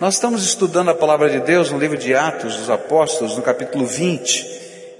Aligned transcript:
Nós 0.00 0.14
estamos 0.14 0.44
estudando 0.44 0.90
a 0.90 0.94
palavra 0.94 1.28
de 1.28 1.40
Deus 1.40 1.72
no 1.72 1.78
livro 1.78 1.98
de 1.98 2.14
Atos 2.14 2.54
dos 2.54 2.70
Apóstolos, 2.70 3.36
no 3.36 3.42
capítulo 3.42 3.84
20, 3.84 4.46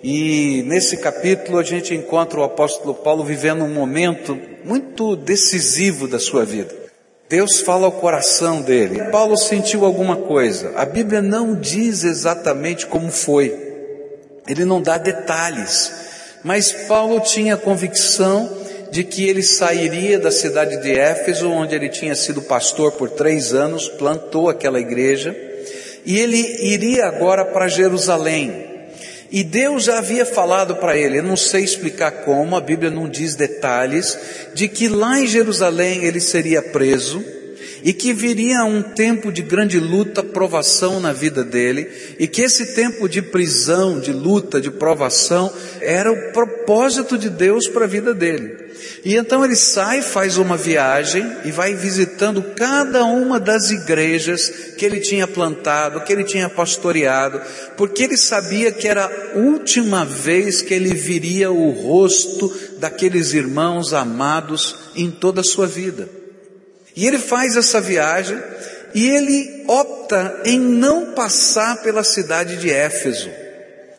e 0.03 0.65
nesse 0.67 0.97
capítulo 0.97 1.61
a 1.61 1.63
gente 1.63 1.95
encontra 1.95 2.41
o 2.41 2.43
apóstolo 2.43 2.93
Paulo 2.93 3.23
vivendo 3.23 3.63
um 3.63 3.73
momento 3.73 4.37
muito 4.65 5.15
decisivo 5.15 6.09
da 6.09 6.19
sua 6.19 6.45
vida. 6.45 6.75
Deus 7.29 7.61
fala 7.61 7.87
ao 7.87 7.93
coração 7.93 8.61
dele. 8.61 9.05
Paulo 9.13 9.37
sentiu 9.37 9.85
alguma 9.85 10.17
coisa. 10.17 10.73
A 10.75 10.85
Bíblia 10.85 11.23
não 11.23 11.55
diz 11.55 12.03
exatamente 12.03 12.85
como 12.85 13.13
foi. 13.13 13.57
Ele 14.49 14.65
não 14.65 14.83
dá 14.83 14.99
detalhes. 14.99 15.93
Mas 16.43 16.73
Paulo 16.73 17.21
tinha 17.21 17.57
convicção 17.57 18.58
de 18.91 19.05
que 19.05 19.29
ele 19.29 19.43
sairia 19.43 20.19
da 20.19 20.31
cidade 20.31 20.81
de 20.83 20.91
Éfeso, 20.91 21.49
onde 21.49 21.75
ele 21.75 21.89
tinha 21.89 22.15
sido 22.15 22.43
pastor 22.43 22.93
por 22.93 23.11
três 23.11 23.53
anos, 23.53 23.89
plantou 23.89 24.49
aquela 24.49 24.81
igreja, 24.81 25.37
e 26.05 26.19
ele 26.19 26.39
iria 26.61 27.07
agora 27.07 27.45
para 27.45 27.69
Jerusalém. 27.69 28.67
E 29.31 29.45
Deus 29.45 29.85
já 29.85 29.99
havia 29.99 30.25
falado 30.25 30.77
para 30.77 30.97
ele, 30.97 31.19
eu 31.19 31.23
não 31.23 31.37
sei 31.37 31.63
explicar 31.63 32.11
como, 32.25 32.57
a 32.57 32.61
Bíblia 32.61 32.91
não 32.91 33.09
diz 33.09 33.35
detalhes, 33.35 34.19
de 34.55 34.69
que 34.69 34.89
lá 34.89 35.21
em 35.21 35.27
Jerusalém 35.27 36.05
ele 36.05 36.21
seria 36.21 36.63
preso, 36.63 37.23
e 37.83 37.93
que 37.93 38.13
viria 38.13 38.65
um 38.65 38.83
tempo 38.83 39.31
de 39.31 39.43
grande 39.43 39.79
luta, 39.79 40.23
provação 40.23 40.99
na 40.99 41.13
vida 41.13 41.45
dele, 41.45 41.89
e 42.19 42.27
que 42.27 42.43
esse 42.43 42.75
tempo 42.75 43.09
de 43.09 43.23
prisão, 43.23 44.01
de 44.01 44.13
luta, 44.13 44.61
de 44.61 44.71
provação, 44.71 45.53
era 45.81 46.11
o 46.11 46.33
propósito 46.33 47.17
de 47.17 47.29
Deus 47.29 47.69
para 47.69 47.85
a 47.85 47.89
vida 47.89 48.15
dele. 48.15 48.68
E 49.05 49.17
então 49.17 49.45
ele 49.45 49.57
sai, 49.57 50.03
faz 50.03 50.39
uma 50.39 50.57
viagem 50.57 51.25
e 51.45 51.51
vai 51.51 51.75
visitando 51.75 52.43
cada 52.57 53.05
uma 53.05 53.39
das 53.39 53.71
igrejas 53.71 54.49
que 54.77 54.85
ele 54.85 55.01
tinha 55.01 55.27
plantado, 55.27 56.01
que 56.03 56.13
ele 56.13 56.25
tinha 56.25 56.49
pastoreado, 56.49 57.41
porque 57.77 58.03
ele 58.03 58.17
sabia 58.17 58.73
que 58.73 58.89
era 58.89 59.05
a 59.05 59.39
última 59.39 60.05
vez 60.05 60.63
que 60.63 60.75
ele 60.75 60.95
viria 60.95 61.51
o 61.51 61.71
rosto 61.71 62.53
daqueles 62.79 63.33
irmãos 63.33 63.93
amados 63.93 64.77
em 64.97 65.11
toda 65.11 65.41
a 65.41 65.45
sua 65.45 65.67
vida. 65.67 66.09
E 66.97 67.07
ele 67.07 67.19
faz 67.19 67.57
essa 67.57 67.81
viagem 67.81 68.39
e 68.95 69.09
ele 69.09 69.65
opta 69.69 70.43
em 70.45 70.59
não 70.59 71.13
passar 71.13 71.83
pela 71.83 72.03
cidade 72.03 72.57
de 72.57 72.71
Éfeso. 72.71 73.31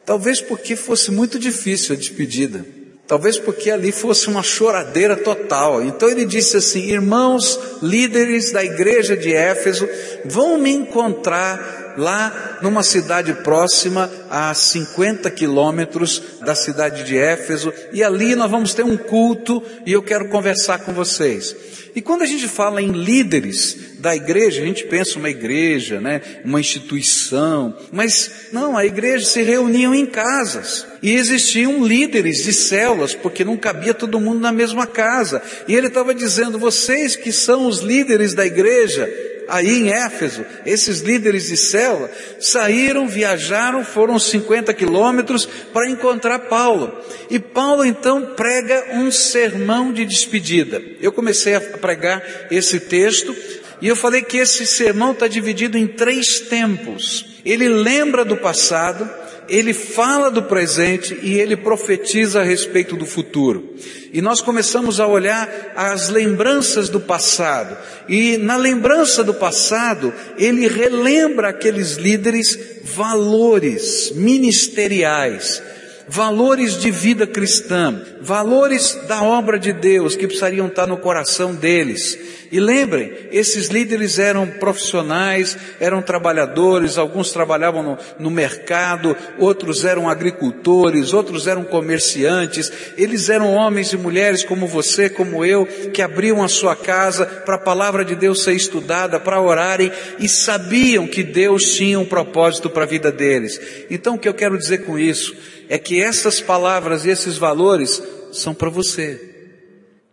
Talvez 0.06 0.42
porque 0.42 0.76
fosse 0.76 1.12
muito 1.12 1.38
difícil 1.38 1.96
a 1.96 1.98
despedida. 1.98 2.66
Talvez 3.10 3.40
porque 3.40 3.72
ali 3.72 3.92
fosse 3.92 4.28
uma 4.28 4.44
choradeira 4.44 5.18
total. 5.18 5.82
Então 5.82 6.08
ele 6.08 6.26
disse 6.26 6.58
assim: 6.58 6.92
Irmãos 6.92 7.60
líderes 7.82 8.52
da 8.52 8.64
igreja 8.64 9.18
de 9.18 9.34
Éfeso, 9.34 9.90
vão 10.26 10.60
me 10.60 10.70
encontrar 10.70 11.79
lá 11.98 12.60
numa 12.62 12.84
cidade 12.84 13.34
próxima, 13.34 14.10
a 14.30 14.54
50 14.54 15.30
quilômetros 15.32 16.22
da 16.42 16.56
cidade 16.56 17.04
de 17.04 17.18
Éfeso, 17.18 17.74
e 17.92 18.04
ali 18.04 18.36
nós 18.36 18.50
vamos 18.50 18.74
ter 18.74 18.84
um 18.84 18.98
culto 18.98 19.64
e 19.86 19.92
eu 19.92 20.02
quero 20.02 20.30
conversar 20.30 20.80
com 20.80 20.94
vocês. 20.94 21.56
E 21.96 22.02
quando 22.02 22.22
a 22.22 22.26
gente 22.26 22.48
fala 22.48 22.82
em 22.82 22.92
líderes 22.92 23.98
da 24.00 24.16
igreja, 24.16 24.62
a 24.62 24.66
gente 24.66 24.86
pensa 24.86 25.18
uma 25.18 25.30
igreja, 25.30 26.00
né, 26.00 26.22
uma 26.46 26.60
instituição, 26.60 27.76
mas 27.92 28.50
não, 28.54 28.78
a 28.78 28.86
igreja 28.86 29.26
se 29.26 29.42
reuniam 29.42 29.94
em 29.94 30.06
casas. 30.06 30.86
E 31.02 31.14
existiam 31.14 31.86
líderes 31.86 32.44
de 32.44 32.54
células, 32.54 33.14
porque 33.14 33.44
não 33.44 33.58
cabia 33.58 33.94
todo 33.94 34.20
mundo 34.20 34.40
na 34.40 34.52
mesma 34.52 34.86
casa. 34.86 35.42
E 35.68 35.76
ele 35.76 35.88
estava 35.88 36.14
dizendo, 36.14 36.60
vocês 36.60 37.16
que 37.16 37.32
são 37.32 37.68
os 37.68 37.80
líderes 37.80 38.34
da 38.34 38.46
igreja, 38.46 39.10
aí 39.50 39.80
em 39.80 39.92
Éfeso, 39.92 40.46
esses 40.66 41.02
líderes 41.02 41.48
de 41.48 41.58
célula 41.58 42.10
saíram, 42.40 43.08
viajaram, 43.08 43.84
foram 43.84 44.18
50 44.18 44.74
quilômetros 44.74 45.46
para 45.74 45.90
encontrar 45.90 46.40
Paulo. 46.40 46.98
E 47.30 47.40
Paulo 47.40 47.86
então 47.86 48.34
prega 48.36 48.86
um 48.94 49.12
sermão 49.12 49.92
de 49.92 50.06
despedida. 50.06 50.82
Eu 51.02 51.12
comecei 51.12 51.56
a 51.56 51.62
pregar 51.62 52.24
esse 52.50 52.80
texto 52.80 53.36
e 53.82 53.88
eu 53.88 53.96
falei 53.96 54.22
que 54.22 54.38
esse 54.38 54.66
sermão 54.66 55.12
está 55.12 55.28
dividido 55.28 55.78
em 55.78 55.88
três 55.88 56.40
tempos. 56.42 57.26
Ele 57.46 57.70
lembra 57.70 58.26
do 58.26 58.38
passado, 58.38 59.10
ele 59.50 59.74
fala 59.74 60.30
do 60.30 60.44
presente 60.44 61.18
e 61.22 61.40
ele 61.40 61.56
profetiza 61.56 62.42
a 62.42 62.44
respeito 62.44 62.96
do 62.96 63.06
futuro. 63.06 63.76
E 64.12 64.22
nós 64.22 64.42
começamos 64.42 65.00
a 65.00 65.08
olhar 65.08 65.74
as 65.76 66.10
lembranças 66.10 66.90
do 66.90 67.00
passado. 67.00 67.78
E 68.08 68.38
na 68.38 68.58
lembrança 68.58 69.24
do 69.24 69.34
passado, 69.34 70.14
ele 70.38 70.68
relembra 70.68 71.50
aqueles 71.50 71.94
líderes 71.94 72.58
valores 72.84 74.12
ministeriais, 74.16 75.62
valores 76.10 76.80
de 76.80 76.90
vida 76.90 77.28
cristã, 77.28 78.02
valores 78.20 78.98
da 79.08 79.22
obra 79.22 79.60
de 79.60 79.72
Deus 79.72 80.16
que 80.16 80.26
precisariam 80.26 80.66
estar 80.66 80.88
no 80.88 80.98
coração 80.98 81.54
deles. 81.54 82.18
E 82.52 82.60
lembrem, 82.60 83.14
esses 83.32 83.68
líderes 83.68 84.18
eram 84.18 84.48
profissionais, 84.48 85.56
eram 85.80 86.02
trabalhadores, 86.02 86.98
alguns 86.98 87.32
trabalhavam 87.32 87.84
no, 87.84 87.98
no, 88.18 88.32
mercado, 88.32 89.16
outros 89.38 89.86
eram 89.86 90.10
agricultores, 90.10 91.14
outros 91.14 91.46
eram 91.46 91.64
comerciantes, 91.64 92.72
eles 92.98 93.30
eram 93.30 93.54
homens 93.54 93.94
e 93.94 93.98
mulheres 93.98 94.44
como 94.44 94.66
você, 94.66 95.12
como 95.12 95.46
eu, 95.46 95.68
que 95.94 96.02
abriam 96.02 96.42
a 96.42 96.48
sua 96.48 96.76
casa 96.76 97.24
para 97.24 97.54
a 97.54 97.60
palavra 97.60 98.04
de 98.04 98.16
Deus 98.16 98.44
ser 98.44 98.54
estudada, 98.54 99.20
para 99.20 99.40
orarem 99.40 99.92
e 100.18 100.28
sabiam 100.28 101.06
que 101.06 101.22
Deus 101.22 101.76
tinha 101.76 102.00
um 102.00 102.06
propósito 102.06 102.68
para 102.68 102.84
a 102.84 102.88
vida 102.88 103.12
deles. 103.12 103.62
Então 103.92 104.16
o 104.16 104.20
que 104.20 104.28
eu 104.28 104.34
quero 104.34 104.58
dizer 104.58 104.80
com 104.80 104.98
isso 104.98 105.59
é 105.70 105.78
que 105.78 106.02
essas 106.02 106.42
palavras 106.42 107.06
e 107.06 107.10
esses 107.10 107.38
valores 107.38 108.02
são 108.34 108.54
para 108.54 108.70
você, 108.70 109.56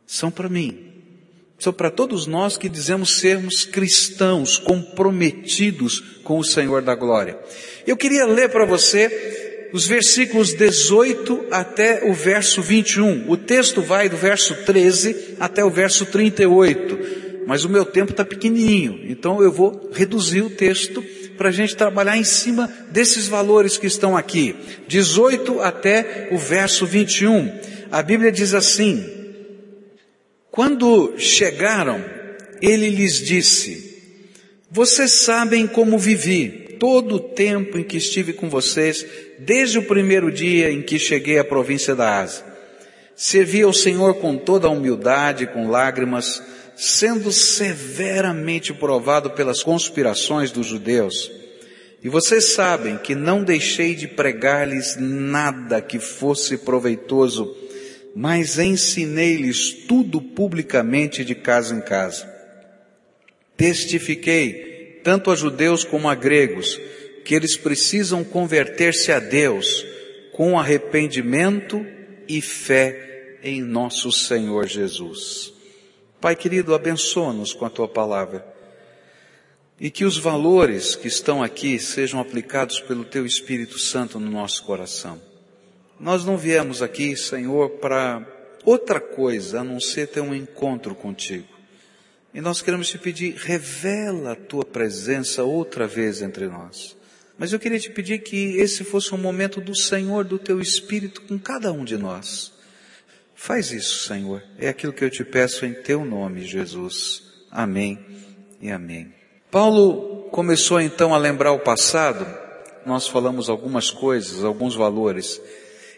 são 0.07 0.31
para 0.31 0.49
mim 0.49 0.87
são 1.59 1.73
para 1.73 1.91
todos 1.91 2.27
nós 2.27 2.57
que 2.57 2.69
dizemos 2.69 3.19
sermos 3.19 3.65
cristãos 3.65 4.59
comprometidos 4.59 6.01
com 6.23 6.39
o 6.39 6.45
Senhor 6.45 6.83
da 6.83 6.95
glória. 6.95 7.39
Eu 7.87 7.97
queria 7.97 8.27
ler 8.27 8.51
para 8.51 8.67
você 8.67 9.71
os 9.73 9.87
versículos 9.87 10.53
18 10.53 11.47
até 11.51 12.05
o 12.09 12.13
verso 12.13 12.61
21. 12.61 13.31
O 13.31 13.37
texto 13.37 13.81
vai 13.81 14.09
do 14.09 14.17
verso 14.17 14.55
13 14.65 15.37
até 15.41 15.65
o 15.65 15.71
verso 15.71 16.05
38, 16.07 17.45
mas 17.47 17.65
o 17.65 17.69
meu 17.69 17.85
tempo 17.85 18.11
está 18.11 18.25
pequenininho, 18.25 19.01
então 19.09 19.43
eu 19.43 19.53
vou 19.53 19.91
reduzir 19.93 20.43
o 20.43 20.51
texto 20.51 21.03
para 21.37 21.49
a 21.49 21.53
gente 21.53 21.77
trabalhar 21.77 22.17
em 22.17 22.25
cima 22.25 22.73
desses 22.91 23.29
valores 23.29 23.77
que 23.77 23.87
estão 23.87 24.17
aqui. 24.17 24.55
18 24.89 25.61
até 25.61 26.29
o 26.31 26.39
verso 26.39 26.87
21. 26.87 27.53
A 27.91 28.03
Bíblia 28.03 28.33
diz 28.33 28.55
assim, 28.55 29.05
quando 30.51 31.15
chegaram, 31.19 32.05
ele 32.61 32.89
lhes 32.89 33.21
disse, 33.21 33.95
vocês 34.71 35.13
sabem 35.13 35.67
como 35.67 35.99
vivi 35.99 36.77
todo 36.79 37.17
o 37.17 37.21
tempo 37.21 37.79
em 37.79 37.85
que 37.85 37.97
estive 37.97 38.33
com 38.33 38.49
vocês, 38.49 39.07
desde 39.39 39.79
o 39.79 39.83
primeiro 39.83 40.31
dia 40.31 40.71
em 40.71 40.83
que 40.83 40.99
cheguei 40.99 41.39
à 41.39 41.45
província 41.45 41.95
da 41.95 42.21
Ásia. 42.21 42.56
Servi 43.17 43.63
ao 43.63 43.73
Senhor 43.73 44.17
com 44.17 44.37
toda 44.37 44.69
a 44.69 44.71
humildade, 44.71 45.47
com 45.47 45.71
lágrimas, 45.71 46.43
sendo 46.77 47.33
severamente 47.33 48.75
provado 48.75 49.31
pelas 49.31 49.63
conspirações 49.63 50.51
dos 50.51 50.67
judeus. 50.67 51.33
E 52.05 52.11
vocês 52.11 52.53
sabem 52.53 52.99
que 52.99 53.15
não 53.15 53.43
deixei 53.43 53.95
de 53.95 54.07
pregar-lhes 54.07 54.97
nada 54.99 55.81
que 55.81 55.99
fosse 55.99 56.59
proveitoso, 56.59 57.57
mas 58.15 58.59
ensinei-lhes 58.59 59.73
tudo 59.89 60.21
publicamente 60.21 61.25
de 61.25 61.35
casa 61.35 61.75
em 61.75 61.81
casa. 61.81 62.31
Testifiquei, 63.57 65.01
tanto 65.03 65.31
a 65.31 65.35
judeus 65.35 65.85
como 65.85 66.11
a 66.11 66.15
gregos, 66.15 66.79
que 67.25 67.35
eles 67.35 67.57
precisam 67.57 68.23
converter-se 68.23 69.11
a 69.11 69.19
Deus 69.19 69.85
com 70.33 70.59
arrependimento 70.59 71.85
e 72.29 72.41
fé 72.41 73.39
em 73.43 73.63
nosso 73.63 74.11
Senhor 74.11 74.67
Jesus. 74.67 75.53
Pai 76.21 76.35
querido, 76.35 76.75
abençoa-nos 76.75 77.53
com 77.53 77.65
a 77.65 77.71
tua 77.71 77.87
palavra 77.87 78.45
e 79.79 79.91
que 79.91 80.05
os 80.05 80.17
valores 80.17 80.97
que 80.97 81.07
estão 81.07 81.43
aqui 81.43 81.79
sejam 81.79 82.19
aplicados 82.19 82.81
pelo 82.81 83.05
teu 83.05 83.27
Espírito 83.27 83.79
Santo 83.79 84.19
no 84.19 84.31
nosso 84.31 84.65
coração. 84.65 85.21
Nós 86.01 86.25
não 86.25 86.37
viemos 86.37 86.83
aqui, 86.83 87.17
Senhor, 87.17 87.71
para 87.71 88.27
outra 88.65 89.01
coisa 89.01 89.61
a 89.61 89.65
não 89.65 89.79
ser 89.79 90.09
ter 90.09 90.21
um 90.21 90.35
encontro 90.35 90.95
contigo. 90.95 91.49
E 92.35 92.41
nós 92.41 92.61
queremos 92.61 92.89
te 92.89 92.99
pedir, 92.99 93.35
revela 93.37 94.33
a 94.33 94.37
tua 94.37 94.65
presença 94.65 95.43
outra 95.45 95.87
vez 95.87 96.21
entre 96.21 96.47
nós. 96.47 96.96
Mas 97.39 97.53
eu 97.53 97.59
queria 97.59 97.79
te 97.79 97.91
pedir 97.91 98.21
que 98.21 98.57
esse 98.57 98.83
fosse 98.85 99.15
um 99.15 99.19
momento 99.19 99.61
do 99.61 99.77
Senhor, 99.77 100.25
do 100.25 100.39
teu 100.39 100.61
Espírito 100.61 101.23
com 101.23 101.39
cada 101.39 101.73
um 101.73 101.85
de 101.85 101.97
nós. 101.97 102.53
Faz 103.35 103.71
isso, 103.71 104.07
Senhor. 104.07 104.43
É 104.59 104.69
aquilo 104.69 104.93
que 104.93 105.05
eu 105.05 105.11
te 105.11 105.23
peço 105.23 105.67
em 105.67 105.75
teu 105.75 106.05
nome, 106.05 106.45
Jesus. 106.45 107.23
Amém 107.51 107.99
e 108.61 108.71
amém. 108.71 109.13
Paulo 109.51 110.29
começou 110.31 110.81
então 110.81 111.15
a 111.15 111.19
lembrar 111.19 111.53
o 111.53 111.61
passado, 111.61 112.27
nós 112.85 113.07
falamos 113.07 113.49
algumas 113.49 113.91
coisas, 113.91 114.43
alguns 114.43 114.75
valores. 114.75 115.41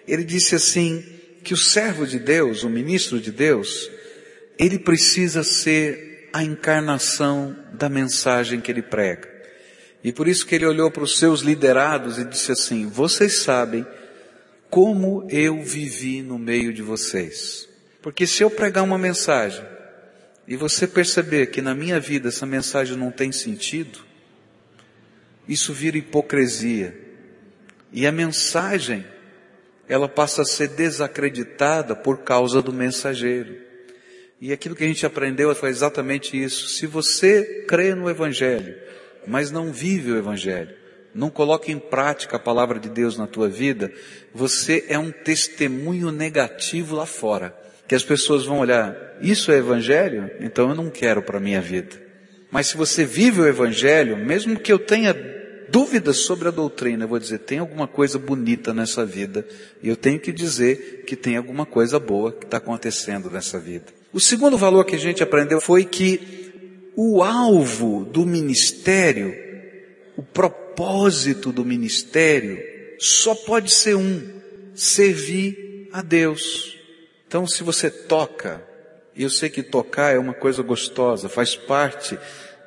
Ele 0.06 0.24
disse 0.24 0.54
assim, 0.54 1.04
que 1.42 1.54
o 1.54 1.56
servo 1.56 2.06
de 2.06 2.18
Deus, 2.18 2.62
o 2.62 2.68
ministro 2.68 3.20
de 3.20 3.32
Deus, 3.32 3.90
ele 4.58 4.78
precisa 4.78 5.42
ser 5.42 6.28
a 6.32 6.42
encarnação 6.42 7.56
da 7.72 7.88
mensagem 7.88 8.60
que 8.60 8.70
ele 8.70 8.82
prega. 8.82 9.37
E 10.02 10.12
por 10.12 10.28
isso 10.28 10.46
que 10.46 10.54
ele 10.54 10.66
olhou 10.66 10.90
para 10.90 11.02
os 11.02 11.18
seus 11.18 11.40
liderados 11.40 12.18
e 12.18 12.24
disse 12.24 12.52
assim: 12.52 12.86
Vocês 12.86 13.42
sabem 13.42 13.86
como 14.70 15.26
eu 15.30 15.62
vivi 15.62 16.22
no 16.22 16.38
meio 16.38 16.72
de 16.72 16.82
vocês. 16.82 17.68
Porque 18.02 18.26
se 18.26 18.42
eu 18.42 18.50
pregar 18.50 18.84
uma 18.84 18.98
mensagem 18.98 19.64
e 20.46 20.56
você 20.56 20.86
perceber 20.86 21.46
que 21.46 21.60
na 21.60 21.74
minha 21.74 21.98
vida 21.98 22.28
essa 22.28 22.46
mensagem 22.46 22.96
não 22.96 23.10
tem 23.10 23.32
sentido, 23.32 23.98
isso 25.48 25.72
vira 25.72 25.98
hipocrisia. 25.98 26.96
E 27.92 28.06
a 28.06 28.12
mensagem, 28.12 29.04
ela 29.88 30.08
passa 30.08 30.42
a 30.42 30.44
ser 30.44 30.68
desacreditada 30.68 31.96
por 31.96 32.18
causa 32.18 32.60
do 32.60 32.72
mensageiro. 32.72 33.56
E 34.40 34.52
aquilo 34.52 34.76
que 34.76 34.84
a 34.84 34.86
gente 34.86 35.04
aprendeu 35.04 35.52
foi 35.54 35.70
exatamente 35.70 36.40
isso. 36.40 36.68
Se 36.68 36.86
você 36.86 37.64
crê 37.66 37.94
no 37.94 38.08
Evangelho, 38.08 38.76
mas 39.28 39.50
não 39.50 39.72
vive 39.72 40.12
o 40.12 40.16
Evangelho, 40.16 40.74
não 41.14 41.30
coloca 41.30 41.70
em 41.70 41.78
prática 41.78 42.36
a 42.36 42.40
palavra 42.40 42.78
de 42.78 42.88
Deus 42.88 43.16
na 43.16 43.26
tua 43.26 43.48
vida, 43.48 43.92
você 44.34 44.84
é 44.88 44.98
um 44.98 45.10
testemunho 45.10 46.10
negativo 46.10 46.96
lá 46.96 47.06
fora. 47.06 47.54
Que 47.86 47.94
as 47.94 48.04
pessoas 48.04 48.44
vão 48.44 48.58
olhar, 48.58 48.94
isso 49.20 49.50
é 49.50 49.56
Evangelho? 49.56 50.30
Então 50.40 50.68
eu 50.68 50.74
não 50.74 50.90
quero 50.90 51.22
para 51.22 51.38
a 51.38 51.40
minha 51.40 51.60
vida. 51.60 51.96
Mas 52.50 52.68
se 52.68 52.76
você 52.76 53.04
vive 53.04 53.40
o 53.40 53.46
Evangelho, 53.46 54.16
mesmo 54.16 54.58
que 54.58 54.72
eu 54.72 54.78
tenha 54.78 55.14
dúvidas 55.70 56.18
sobre 56.18 56.48
a 56.48 56.50
doutrina, 56.50 57.04
eu 57.04 57.08
vou 57.08 57.18
dizer, 57.18 57.38
tem 57.38 57.58
alguma 57.58 57.86
coisa 57.86 58.18
bonita 58.18 58.72
nessa 58.72 59.04
vida, 59.04 59.46
e 59.82 59.88
eu 59.88 59.96
tenho 59.96 60.18
que 60.18 60.32
dizer 60.32 61.04
que 61.06 61.16
tem 61.16 61.36
alguma 61.36 61.66
coisa 61.66 61.98
boa 61.98 62.32
que 62.32 62.44
está 62.44 62.56
acontecendo 62.56 63.30
nessa 63.30 63.58
vida. 63.58 63.86
O 64.12 64.20
segundo 64.20 64.56
valor 64.56 64.84
que 64.84 64.96
a 64.96 64.98
gente 64.98 65.22
aprendeu 65.22 65.60
foi 65.60 65.84
que 65.84 66.47
o 67.00 67.22
alvo 67.22 68.04
do 68.04 68.26
ministério, 68.26 69.32
o 70.16 70.22
propósito 70.24 71.52
do 71.52 71.64
ministério, 71.64 72.60
só 72.98 73.36
pode 73.36 73.70
ser 73.70 73.94
um: 73.94 74.40
servir 74.74 75.88
a 75.92 76.02
Deus. 76.02 76.76
Então, 77.24 77.46
se 77.46 77.62
você 77.62 77.88
toca, 77.88 78.60
e 79.14 79.22
eu 79.22 79.30
sei 79.30 79.48
que 79.48 79.62
tocar 79.62 80.12
é 80.12 80.18
uma 80.18 80.34
coisa 80.34 80.60
gostosa, 80.60 81.28
faz 81.28 81.54
parte 81.54 82.18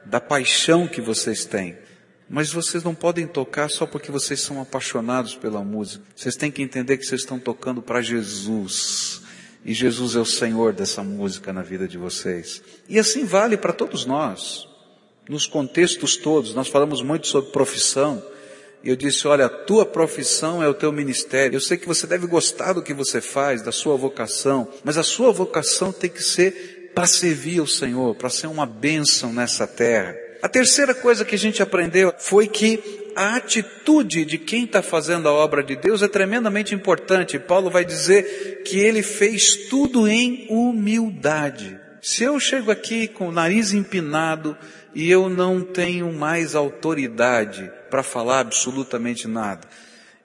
da 0.06 0.22
paixão 0.22 0.88
que 0.88 1.02
vocês 1.02 1.44
têm. 1.44 1.78
Mas 2.30 2.54
vocês 2.54 2.86
não 2.86 2.96
podem 2.96 3.28
tocar 3.28 3.70
só 3.70 3.86
porque 3.86 4.14
vocês 4.14 4.40
são 4.40 4.62
apaixonados 4.62 5.36
pela 5.36 5.62
música. 5.62 6.06
Vocês 6.16 6.38
têm 6.38 6.50
que 6.50 6.62
entender 6.62 6.98
que 6.98 7.04
vocês 7.04 7.20
estão 7.20 7.38
tocando 7.38 7.82
para 7.82 8.02
Jesus. 8.02 9.21
E 9.64 9.74
Jesus 9.74 10.16
é 10.16 10.20
o 10.20 10.26
Senhor 10.26 10.74
dessa 10.74 11.04
música 11.04 11.54
na 11.54 11.62
vida 11.62 11.88
de 11.88 11.98
vocês. 11.98 12.62
E 12.90 12.98
assim 12.98 13.26
vale 13.26 13.56
para 13.58 13.74
todos 13.74 14.06
nós. 14.06 14.68
Nos 15.30 15.46
contextos 15.46 16.16
todos, 16.16 16.56
nós 16.56 16.68
falamos 16.68 17.02
muito 17.02 17.28
sobre 17.28 17.52
profissão. 17.52 18.22
E 18.84 18.90
eu 18.90 18.96
disse, 18.96 19.28
olha, 19.28 19.46
a 19.46 19.50
tua 19.50 19.86
profissão 19.86 20.64
é 20.64 20.68
o 20.68 20.74
teu 20.74 20.92
ministério. 20.92 21.56
Eu 21.56 21.62
sei 21.62 21.78
que 21.78 21.88
você 21.88 22.08
deve 22.08 22.26
gostar 22.26 22.74
do 22.74 22.82
que 22.82 22.94
você 22.94 23.22
faz, 23.22 23.62
da 23.62 23.72
sua 23.72 23.96
vocação, 23.96 24.68
mas 24.84 24.98
a 24.98 25.04
sua 25.04 25.32
vocação 25.32 25.92
tem 25.92 26.10
que 26.10 26.24
ser 26.24 26.92
para 26.96 27.06
servir 27.06 27.60
ao 27.60 27.68
Senhor, 27.68 28.16
para 28.16 28.30
ser 28.30 28.48
uma 28.48 28.66
bênção 28.66 29.32
nessa 29.32 29.68
terra. 29.68 30.16
A 30.42 30.50
terceira 30.50 30.94
coisa 30.96 31.24
que 31.24 31.36
a 31.36 31.38
gente 31.38 31.62
aprendeu 31.62 32.14
foi 32.18 32.48
que 32.48 33.02
a 33.16 33.36
atitude 33.36 34.26
de 34.26 34.38
quem 34.38 34.64
está 34.64 34.82
fazendo 34.82 35.28
a 35.28 35.34
obra 35.34 35.64
de 35.64 35.76
Deus 35.76 36.02
é 36.02 36.08
tremendamente 36.08 36.74
importante. 36.74 37.38
Paulo 37.38 37.70
vai 37.70 37.86
dizer 37.86 38.64
que 38.64 38.80
ele 38.80 39.04
fez 39.04 39.68
tudo 39.70 40.08
em 40.08 40.48
humildade. 40.50 41.80
Se 42.02 42.24
eu 42.24 42.40
chego 42.40 42.72
aqui 42.72 43.08
com 43.08 43.28
o 43.28 43.32
nariz 43.32 43.74
empinado 43.74 44.58
e 44.96 45.12
eu 45.12 45.30
não 45.30 45.62
tenho 45.62 46.12
mais 46.12 46.56
autoridade 46.56 47.72
para 47.90 48.02
falar 48.02 48.40
absolutamente 48.40 49.28
nada, 49.28 49.68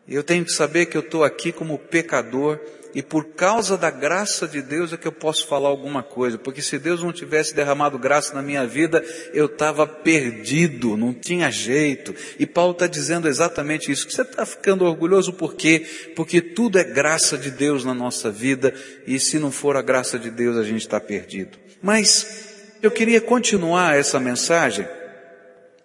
eu 0.08 0.22
tenho 0.22 0.44
que 0.44 0.52
saber 0.52 0.86
que 0.86 0.96
eu 0.96 1.02
estou 1.02 1.24
aqui 1.24 1.52
como 1.52 1.78
pecador 1.78 2.58
e 2.96 3.02
por 3.02 3.26
causa 3.26 3.76
da 3.76 3.90
graça 3.90 4.48
de 4.48 4.62
Deus 4.62 4.90
é 4.90 4.96
que 4.96 5.06
eu 5.06 5.12
posso 5.12 5.46
falar 5.46 5.68
alguma 5.68 6.02
coisa, 6.02 6.38
porque 6.38 6.62
se 6.62 6.78
Deus 6.78 7.02
não 7.02 7.12
tivesse 7.12 7.54
derramado 7.54 7.98
graça 7.98 8.32
na 8.32 8.40
minha 8.40 8.66
vida, 8.66 9.04
eu 9.34 9.44
estava 9.44 9.86
perdido, 9.86 10.96
não 10.96 11.12
tinha 11.12 11.50
jeito. 11.50 12.14
E 12.38 12.46
Paulo 12.46 12.72
está 12.72 12.86
dizendo 12.86 13.28
exatamente 13.28 13.92
isso. 13.92 14.10
Você 14.10 14.22
está 14.22 14.46
ficando 14.46 14.86
orgulhoso 14.86 15.34
por 15.34 15.56
quê? 15.56 15.84
Porque 16.16 16.40
tudo 16.40 16.78
é 16.78 16.84
graça 16.84 17.36
de 17.36 17.50
Deus 17.50 17.84
na 17.84 17.92
nossa 17.92 18.30
vida, 18.30 18.72
e 19.06 19.20
se 19.20 19.38
não 19.38 19.52
for 19.52 19.76
a 19.76 19.82
graça 19.82 20.18
de 20.18 20.30
Deus, 20.30 20.56
a 20.56 20.62
gente 20.62 20.80
está 20.80 20.98
perdido. 20.98 21.58
Mas 21.82 22.46
eu 22.82 22.90
queria 22.90 23.20
continuar 23.20 23.94
essa 23.98 24.18
mensagem 24.18 24.88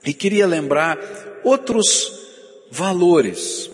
e 0.06 0.14
queria 0.14 0.48
lembrar 0.48 0.98
outros 1.44 2.10
valores 2.72 3.71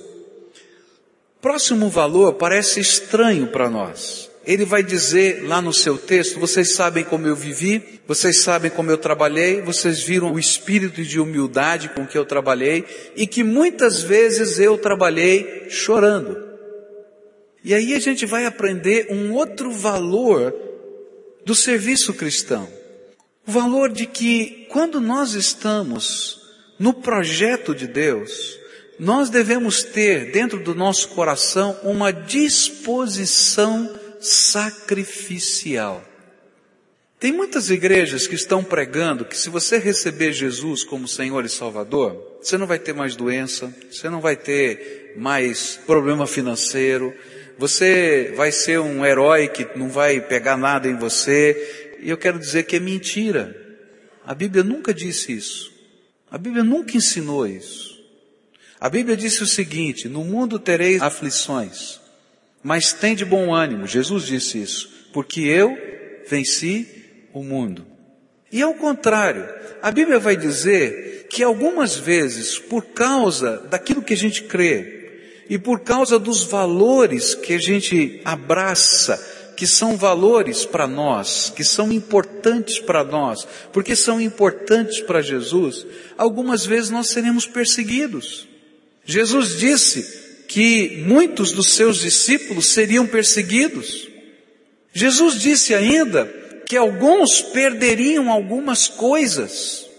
Próximo 1.47 1.89
valor 1.89 2.33
parece 2.33 2.81
estranho 2.81 3.47
para 3.47 3.69
nós. 3.69 4.29
Ele 4.45 4.65
vai 4.65 4.83
dizer 4.83 5.47
lá 5.47 5.61
no 5.61 5.71
seu 5.71 5.97
texto, 5.97 6.41
vocês 6.41 6.73
sabem 6.73 7.05
como 7.05 7.25
eu 7.25 7.37
vivi, 7.37 8.01
vocês 8.05 8.41
sabem 8.41 8.69
como 8.69 8.91
eu 8.91 8.97
trabalhei, 8.97 9.61
vocês 9.61 10.03
viram 10.03 10.33
o 10.33 10.37
espírito 10.37 11.01
de 11.01 11.21
humildade 11.21 11.87
com 11.87 12.05
que 12.05 12.17
eu 12.17 12.25
trabalhei 12.25 12.83
e 13.15 13.25
que 13.25 13.45
muitas 13.45 14.03
vezes 14.03 14.59
eu 14.59 14.77
trabalhei 14.77 15.69
chorando. 15.69 16.37
E 17.63 17.73
aí 17.73 17.93
a 17.93 17.99
gente 17.99 18.25
vai 18.25 18.45
aprender 18.45 19.07
um 19.09 19.31
outro 19.31 19.71
valor 19.71 20.53
do 21.45 21.55
serviço 21.55 22.13
cristão. 22.13 22.67
O 23.47 23.51
valor 23.53 23.89
de 23.89 24.05
que 24.05 24.67
quando 24.69 24.99
nós 24.99 25.33
estamos 25.33 26.41
no 26.77 26.93
projeto 26.93 27.73
de 27.73 27.87
Deus, 27.87 28.59
nós 28.99 29.29
devemos 29.29 29.83
ter 29.83 30.31
dentro 30.31 30.59
do 30.59 30.73
nosso 30.73 31.09
coração 31.09 31.77
uma 31.83 32.11
disposição 32.11 33.97
sacrificial. 34.19 36.03
Tem 37.19 37.31
muitas 37.31 37.71
igrejas 37.71 38.27
que 38.27 38.35
estão 38.35 38.63
pregando 38.63 39.25
que 39.25 39.35
se 39.35 39.49
você 39.49 39.79
receber 39.79 40.33
Jesus 40.33 40.83
como 40.83 41.07
Senhor 41.07 41.43
e 41.45 41.49
Salvador, 41.49 42.37
você 42.41 42.57
não 42.57 42.67
vai 42.67 42.77
ter 42.77 42.93
mais 42.93 43.15
doença, 43.15 43.73
você 43.91 44.07
não 44.07 44.21
vai 44.21 44.35
ter 44.35 45.15
mais 45.17 45.79
problema 45.87 46.27
financeiro, 46.27 47.13
você 47.57 48.33
vai 48.35 48.51
ser 48.51 48.79
um 48.79 49.03
herói 49.03 49.47
que 49.47 49.67
não 49.75 49.89
vai 49.89 50.21
pegar 50.21 50.57
nada 50.57 50.87
em 50.87 50.95
você. 50.95 51.95
E 51.99 52.09
eu 52.09 52.17
quero 52.17 52.37
dizer 52.37 52.63
que 52.63 52.75
é 52.75 52.79
mentira. 52.79 53.55
A 54.23 54.35
Bíblia 54.35 54.63
nunca 54.63 54.93
disse 54.93 55.33
isso. 55.33 55.73
A 56.29 56.37
Bíblia 56.37 56.63
nunca 56.63 56.95
ensinou 56.95 57.47
isso. 57.47 57.96
A 58.79 58.89
Bíblia 58.89 59.17
disse 59.17 59.43
o 59.43 59.47
seguinte: 59.47 60.07
no 60.07 60.23
mundo 60.23 60.59
tereis 60.59 61.01
aflições, 61.01 61.99
mas 62.63 62.93
tem 62.93 63.15
de 63.15 63.25
bom 63.25 63.53
ânimo. 63.53 63.87
Jesus 63.87 64.25
disse 64.25 64.61
isso, 64.61 64.89
porque 65.11 65.41
eu 65.41 65.75
venci 66.27 66.87
o 67.33 67.43
mundo. 67.43 67.85
E 68.51 68.61
ao 68.61 68.73
contrário, 68.75 69.47
a 69.81 69.91
Bíblia 69.91 70.19
vai 70.19 70.37
dizer 70.37 71.27
que 71.29 71.43
algumas 71.43 71.95
vezes, 71.95 72.57
por 72.57 72.85
causa 72.85 73.57
daquilo 73.69 74.01
que 74.01 74.13
a 74.13 74.17
gente 74.17 74.43
crê, 74.43 74.97
e 75.49 75.57
por 75.57 75.81
causa 75.81 76.19
dos 76.19 76.43
valores 76.43 77.33
que 77.35 77.53
a 77.53 77.57
gente 77.57 78.21
abraça, 78.23 79.17
que 79.55 79.65
são 79.65 79.97
valores 79.97 80.65
para 80.65 80.87
nós, 80.87 81.51
que 81.55 81.63
são 81.63 81.91
importantes 81.91 82.79
para 82.79 83.03
nós, 83.03 83.47
porque 83.73 83.95
são 83.95 84.21
importantes 84.21 85.01
para 85.01 85.21
Jesus, 85.21 85.85
algumas 86.17 86.65
vezes 86.65 86.89
nós 86.89 87.07
seremos 87.07 87.45
perseguidos. 87.45 88.47
Jesus 89.07 89.57
disse 89.57 90.43
que 90.49 91.01
muitos 91.07 91.53
dos 91.53 91.73
seus 91.73 91.97
discípulos 91.99 92.67
seriam 92.67 93.07
perseguidos. 93.07 94.05
Jesus 94.91 95.39
disse 95.39 95.73
ainda 95.73 96.25
que 96.65 96.75
alguns 96.75 97.41
perderiam 97.41 98.29
algumas 98.29 98.89
coisas. 98.89 99.89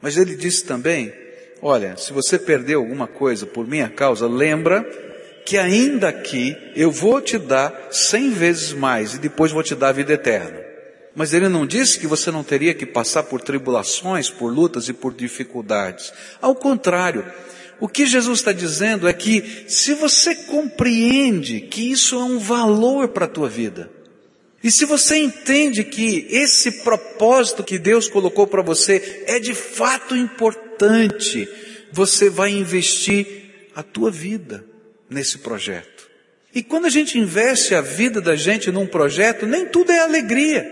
Mas 0.00 0.16
ele 0.16 0.36
disse 0.36 0.64
também: 0.64 1.12
Olha, 1.60 1.96
se 1.96 2.12
você 2.12 2.38
perdeu 2.38 2.78
alguma 2.78 3.08
coisa 3.08 3.46
por 3.46 3.66
minha 3.66 3.88
causa, 3.88 4.28
lembra 4.28 4.84
que 5.44 5.58
ainda 5.58 6.08
aqui 6.08 6.56
eu 6.76 6.92
vou 6.92 7.20
te 7.20 7.36
dar 7.36 7.88
cem 7.90 8.30
vezes 8.30 8.72
mais 8.72 9.14
e 9.14 9.18
depois 9.18 9.50
vou 9.50 9.64
te 9.64 9.74
dar 9.74 9.88
a 9.88 9.92
vida 9.92 10.12
eterna. 10.12 10.60
Mas 11.16 11.34
ele 11.34 11.48
não 11.48 11.66
disse 11.66 11.98
que 11.98 12.06
você 12.06 12.30
não 12.30 12.44
teria 12.44 12.74
que 12.74 12.86
passar 12.86 13.24
por 13.24 13.40
tribulações, 13.40 14.30
por 14.30 14.52
lutas 14.52 14.88
e 14.88 14.92
por 14.92 15.12
dificuldades. 15.12 16.12
Ao 16.40 16.54
contrário, 16.54 17.24
o 17.80 17.88
que 17.88 18.06
Jesus 18.06 18.40
está 18.40 18.52
dizendo 18.52 19.08
é 19.08 19.12
que 19.12 19.64
se 19.66 19.94
você 19.94 20.34
compreende 20.34 21.62
que 21.62 21.90
isso 21.90 22.14
é 22.16 22.24
um 22.24 22.38
valor 22.38 23.08
para 23.08 23.24
a 23.24 23.28
tua 23.28 23.48
vida, 23.48 23.90
E 24.62 24.70
se 24.70 24.84
você 24.84 25.16
entende 25.16 25.84
que 25.84 26.26
esse 26.28 26.82
propósito 26.82 27.64
que 27.64 27.78
Deus 27.78 28.08
colocou 28.08 28.46
para 28.46 28.62
você 28.62 29.24
é 29.26 29.38
de 29.38 29.54
fato 29.54 30.14
importante, 30.14 31.48
você 31.90 32.28
vai 32.28 32.50
investir 32.50 33.70
a 33.74 33.82
tua 33.82 34.10
vida 34.10 34.64
nesse 35.08 35.38
projeto. 35.38 36.10
E 36.54 36.62
quando 36.62 36.86
a 36.86 36.90
gente 36.90 37.18
investe 37.18 37.74
a 37.74 37.80
vida 37.80 38.20
da 38.20 38.36
gente 38.36 38.70
num 38.70 38.86
projeto, 38.86 39.46
nem 39.46 39.64
tudo 39.64 39.92
é 39.92 40.00
alegria. 40.00 40.68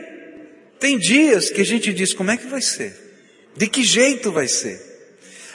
Tem 0.78 0.98
dias 0.98 1.50
que 1.50 1.62
a 1.62 1.64
gente 1.64 1.92
diz: 1.92 2.12
como 2.12 2.30
é 2.30 2.36
que 2.36 2.46
vai 2.46 2.60
ser? 2.60 2.94
De 3.56 3.66
que 3.68 3.82
jeito 3.82 4.30
vai 4.30 4.48
ser? 4.48 4.87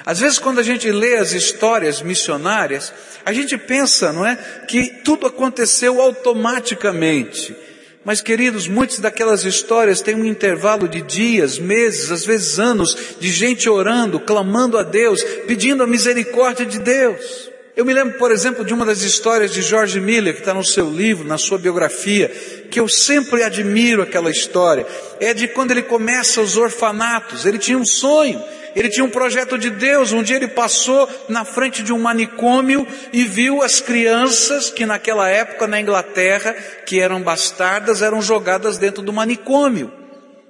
Às 0.05 0.19
vezes, 0.19 0.39
quando 0.39 0.59
a 0.59 0.63
gente 0.63 0.91
lê 0.91 1.15
as 1.15 1.31
histórias 1.31 2.01
missionárias, 2.01 2.91
a 3.25 3.31
gente 3.31 3.57
pensa, 3.57 4.11
não 4.11 4.25
é, 4.25 4.35
que 4.67 5.01
tudo 5.03 5.27
aconteceu 5.27 6.01
automaticamente. 6.01 7.55
Mas, 8.03 8.21
queridos, 8.21 8.67
muitas 8.67 8.99
daquelas 8.99 9.45
histórias 9.45 10.01
têm 10.01 10.15
um 10.15 10.25
intervalo 10.25 10.89
de 10.89 11.01
dias, 11.01 11.57
meses, 11.57 12.11
às 12.11 12.25
vezes 12.25 12.59
anos, 12.59 12.97
de 13.19 13.29
gente 13.29 13.69
orando, 13.69 14.19
clamando 14.19 14.77
a 14.77 14.83
Deus, 14.83 15.23
pedindo 15.47 15.83
a 15.83 15.87
misericórdia 15.87 16.65
de 16.65 16.79
Deus. 16.79 17.52
Eu 17.75 17.85
me 17.85 17.93
lembro, 17.93 18.17
por 18.19 18.31
exemplo, 18.31 18.63
de 18.63 18.73
uma 18.73 18.85
das 18.85 19.01
histórias 19.01 19.51
de 19.51 19.61
George 19.61 19.99
Miller, 19.99 20.33
que 20.33 20.41
está 20.41 20.53
no 20.53 20.63
seu 20.63 20.89
livro, 20.89 21.27
na 21.27 21.37
sua 21.37 21.57
biografia, 21.57 22.29
que 22.69 22.79
eu 22.79 22.87
sempre 22.87 23.43
admiro 23.43 24.01
aquela 24.01 24.29
história. 24.29 24.85
É 25.19 25.33
de 25.33 25.47
quando 25.47 25.71
ele 25.71 25.81
começa 25.81 26.41
os 26.41 26.55
orfanatos. 26.55 27.45
Ele 27.45 27.57
tinha 27.57 27.77
um 27.77 27.85
sonho 27.85 28.41
ele 28.75 28.89
tinha 28.89 29.05
um 29.05 29.09
projeto 29.09 29.57
de 29.57 29.69
Deus. 29.69 30.11
Um 30.11 30.23
dia 30.23 30.37
ele 30.37 30.47
passou 30.47 31.07
na 31.29 31.45
frente 31.45 31.83
de 31.83 31.93
um 31.93 31.99
manicômio 31.99 32.87
e 33.11 33.23
viu 33.23 33.61
as 33.61 33.79
crianças 33.79 34.69
que 34.69 34.85
naquela 34.85 35.29
época 35.29 35.67
na 35.67 35.79
Inglaterra, 35.79 36.53
que 36.85 36.99
eram 36.99 37.21
bastardas, 37.21 38.01
eram 38.01 38.21
jogadas 38.21 38.77
dentro 38.77 39.03
do 39.03 39.13
manicômio 39.13 39.91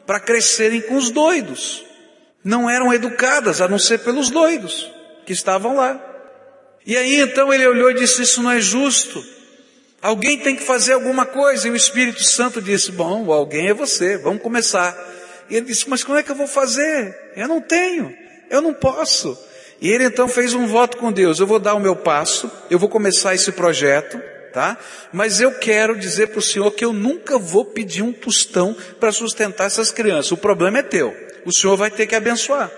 para 0.06 0.20
crescerem 0.20 0.82
com 0.82 0.96
os 0.96 1.10
doidos. 1.10 1.86
Não 2.44 2.70
eram 2.70 2.94
educadas 2.94 3.62
a 3.62 3.68
não 3.68 3.80
ser 3.80 4.00
pelos 4.00 4.30
doidos 4.30 4.90
que 5.26 5.34
estavam 5.34 5.76
lá. 5.76 6.13
E 6.86 6.98
aí 6.98 7.20
então 7.20 7.54
ele 7.54 7.66
olhou 7.66 7.92
e 7.92 7.96
disse: 7.96 8.22
Isso 8.22 8.42
não 8.42 8.52
é 8.52 8.60
justo. 8.60 9.24
Alguém 10.02 10.38
tem 10.38 10.56
que 10.56 10.64
fazer 10.64 10.94
alguma 10.94 11.26
coisa. 11.26 11.68
E 11.68 11.72
o 11.72 11.76
Espírito 11.76 12.24
Santo 12.24 12.62
disse: 12.62 12.92
Bom, 12.92 13.32
alguém 13.32 13.70
é 13.70 13.74
você, 13.74 14.18
vamos 14.18 14.42
começar. 14.42 15.14
E 15.50 15.56
ele 15.56 15.66
disse, 15.68 15.90
mas 15.90 16.04
como 16.04 16.18
é 16.18 16.24
que 16.24 16.32
eu 16.32 16.36
vou 16.36 16.48
fazer? 16.48 17.16
Eu 17.36 17.48
não 17.48 17.62
tenho, 17.62 18.14
eu 18.50 18.62
não 18.62 18.74
posso. 18.74 19.38
E 19.82 19.90
ele 19.90 20.06
então 20.06 20.28
fez 20.28 20.54
um 20.54 20.66
voto 20.66 20.98
com 20.98 21.12
Deus, 21.12 21.40
eu 21.40 21.48
vou 21.48 21.60
dar 21.60 21.74
o 21.74 21.80
meu 21.80 21.96
passo, 21.96 22.50
eu 22.70 22.80
vou 22.80 22.88
começar 22.88 23.36
esse 23.36 23.52
projeto, 23.52 24.20
tá? 24.54 24.78
Mas 25.12 25.42
eu 25.42 25.52
quero 25.60 25.98
dizer 25.98 26.28
para 26.28 26.40
o 26.40 26.42
Senhor 26.42 26.72
que 26.72 26.86
eu 26.86 26.94
nunca 26.94 27.38
vou 27.38 27.66
pedir 27.66 28.02
um 28.02 28.14
tostão 28.14 28.76
para 29.00 29.12
sustentar 29.12 29.68
essas 29.68 29.92
crianças. 29.92 30.32
O 30.32 30.38
problema 30.38 30.80
é 30.80 30.84
teu. 30.84 31.14
O 31.46 31.54
Senhor 31.54 31.76
vai 31.76 31.92
ter 31.92 32.08
que 32.08 32.16
abençoar. 32.16 32.72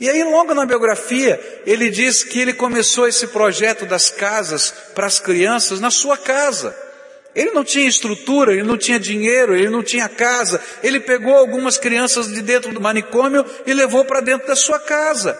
E 0.00 0.08
aí, 0.08 0.24
logo 0.24 0.54
na 0.54 0.64
biografia, 0.64 1.38
ele 1.66 1.90
diz 1.90 2.24
que 2.24 2.40
ele 2.40 2.54
começou 2.54 3.06
esse 3.06 3.26
projeto 3.26 3.84
das 3.84 4.08
casas 4.08 4.72
para 4.94 5.06
as 5.06 5.20
crianças 5.20 5.78
na 5.78 5.90
sua 5.90 6.16
casa. 6.16 6.74
Ele 7.34 7.50
não 7.50 7.62
tinha 7.62 7.86
estrutura, 7.86 8.52
ele 8.52 8.62
não 8.62 8.78
tinha 8.78 8.98
dinheiro, 8.98 9.54
ele 9.54 9.68
não 9.68 9.82
tinha 9.82 10.08
casa. 10.08 10.58
Ele 10.82 10.98
pegou 10.98 11.36
algumas 11.36 11.76
crianças 11.76 12.32
de 12.32 12.40
dentro 12.40 12.72
do 12.72 12.80
manicômio 12.80 13.44
e 13.66 13.74
levou 13.74 14.02
para 14.04 14.22
dentro 14.22 14.48
da 14.48 14.56
sua 14.56 14.78
casa. 14.78 15.38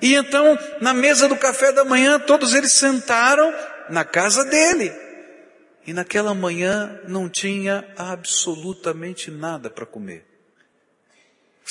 E 0.00 0.14
então, 0.14 0.58
na 0.80 0.92
mesa 0.92 1.28
do 1.28 1.36
café 1.36 1.70
da 1.70 1.84
manhã, 1.84 2.18
todos 2.18 2.54
eles 2.54 2.72
sentaram 2.72 3.54
na 3.88 4.04
casa 4.04 4.44
dele. 4.44 4.92
E 5.86 5.92
naquela 5.92 6.34
manhã 6.34 7.00
não 7.06 7.28
tinha 7.28 7.84
absolutamente 7.96 9.30
nada 9.30 9.70
para 9.70 9.86
comer. 9.86 10.31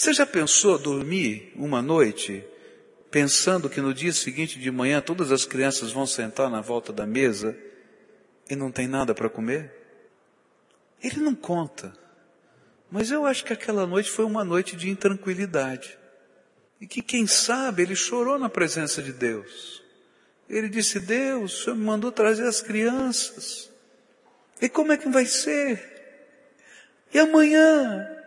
Você 0.01 0.13
já 0.13 0.25
pensou 0.25 0.79
dormir 0.79 1.53
uma 1.55 1.79
noite 1.79 2.43
pensando 3.11 3.69
que 3.69 3.79
no 3.79 3.93
dia 3.93 4.11
seguinte 4.11 4.57
de 4.57 4.71
manhã 4.71 4.99
todas 4.99 5.31
as 5.31 5.45
crianças 5.45 5.91
vão 5.91 6.07
sentar 6.07 6.49
na 6.49 6.59
volta 6.59 6.91
da 6.91 7.05
mesa 7.05 7.55
e 8.49 8.55
não 8.55 8.71
tem 8.71 8.87
nada 8.87 9.13
para 9.13 9.29
comer? 9.29 9.71
Ele 11.03 11.17
não 11.17 11.35
conta. 11.35 11.93
Mas 12.89 13.11
eu 13.11 13.27
acho 13.27 13.45
que 13.45 13.53
aquela 13.53 13.85
noite 13.85 14.09
foi 14.09 14.25
uma 14.25 14.43
noite 14.43 14.75
de 14.75 14.89
intranquilidade. 14.89 15.95
E 16.81 16.87
que, 16.87 17.03
quem 17.03 17.27
sabe, 17.27 17.83
ele 17.83 17.95
chorou 17.95 18.39
na 18.39 18.49
presença 18.49 19.03
de 19.03 19.13
Deus. 19.13 19.83
Ele 20.49 20.67
disse: 20.67 20.99
Deus, 20.99 21.59
o 21.59 21.63
Senhor 21.63 21.75
me 21.75 21.85
mandou 21.85 22.11
trazer 22.11 22.47
as 22.47 22.59
crianças. 22.59 23.69
E 24.59 24.67
como 24.67 24.93
é 24.93 24.97
que 24.97 25.09
vai 25.09 25.27
ser? 25.27 25.79
E 27.13 27.19
amanhã? 27.19 28.17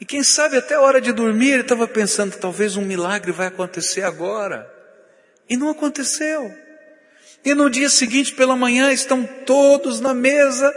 E 0.00 0.04
quem 0.04 0.22
sabe 0.22 0.56
até 0.56 0.74
a 0.74 0.80
hora 0.80 1.00
de 1.00 1.12
dormir 1.12 1.50
ele 1.50 1.62
estava 1.62 1.86
pensando: 1.86 2.36
talvez 2.36 2.76
um 2.76 2.84
milagre 2.84 3.32
vai 3.32 3.48
acontecer 3.48 4.02
agora. 4.02 4.68
E 5.48 5.56
não 5.56 5.68
aconteceu. 5.68 6.50
E 7.44 7.54
no 7.54 7.68
dia 7.68 7.90
seguinte 7.90 8.34
pela 8.34 8.56
manhã 8.56 8.92
estão 8.92 9.24
todos 9.44 10.00
na 10.00 10.14
mesa 10.14 10.72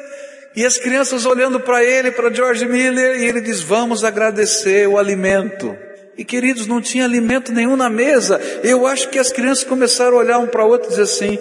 e 0.56 0.66
as 0.66 0.78
crianças 0.78 1.26
olhando 1.26 1.60
para 1.60 1.84
ele, 1.84 2.12
para 2.12 2.34
George 2.34 2.66
Miller, 2.66 3.20
e 3.20 3.26
ele 3.26 3.42
diz: 3.42 3.62
Vamos 3.62 4.04
agradecer 4.04 4.88
o 4.88 4.98
alimento. 4.98 5.76
E 6.18 6.24
queridos, 6.24 6.68
não 6.68 6.80
tinha 6.80 7.06
alimento 7.06 7.52
nenhum 7.52 7.76
na 7.76 7.90
mesa. 7.90 8.40
Eu 8.64 8.86
acho 8.86 9.10
que 9.10 9.18
as 9.18 9.32
crianças 9.32 9.64
começaram 9.64 10.18
a 10.18 10.20
olhar 10.20 10.38
um 10.38 10.48
para 10.48 10.66
o 10.66 10.70
outro 10.70 10.88
e 10.88 10.90
dizer 10.90 11.04
assim: 11.04 11.40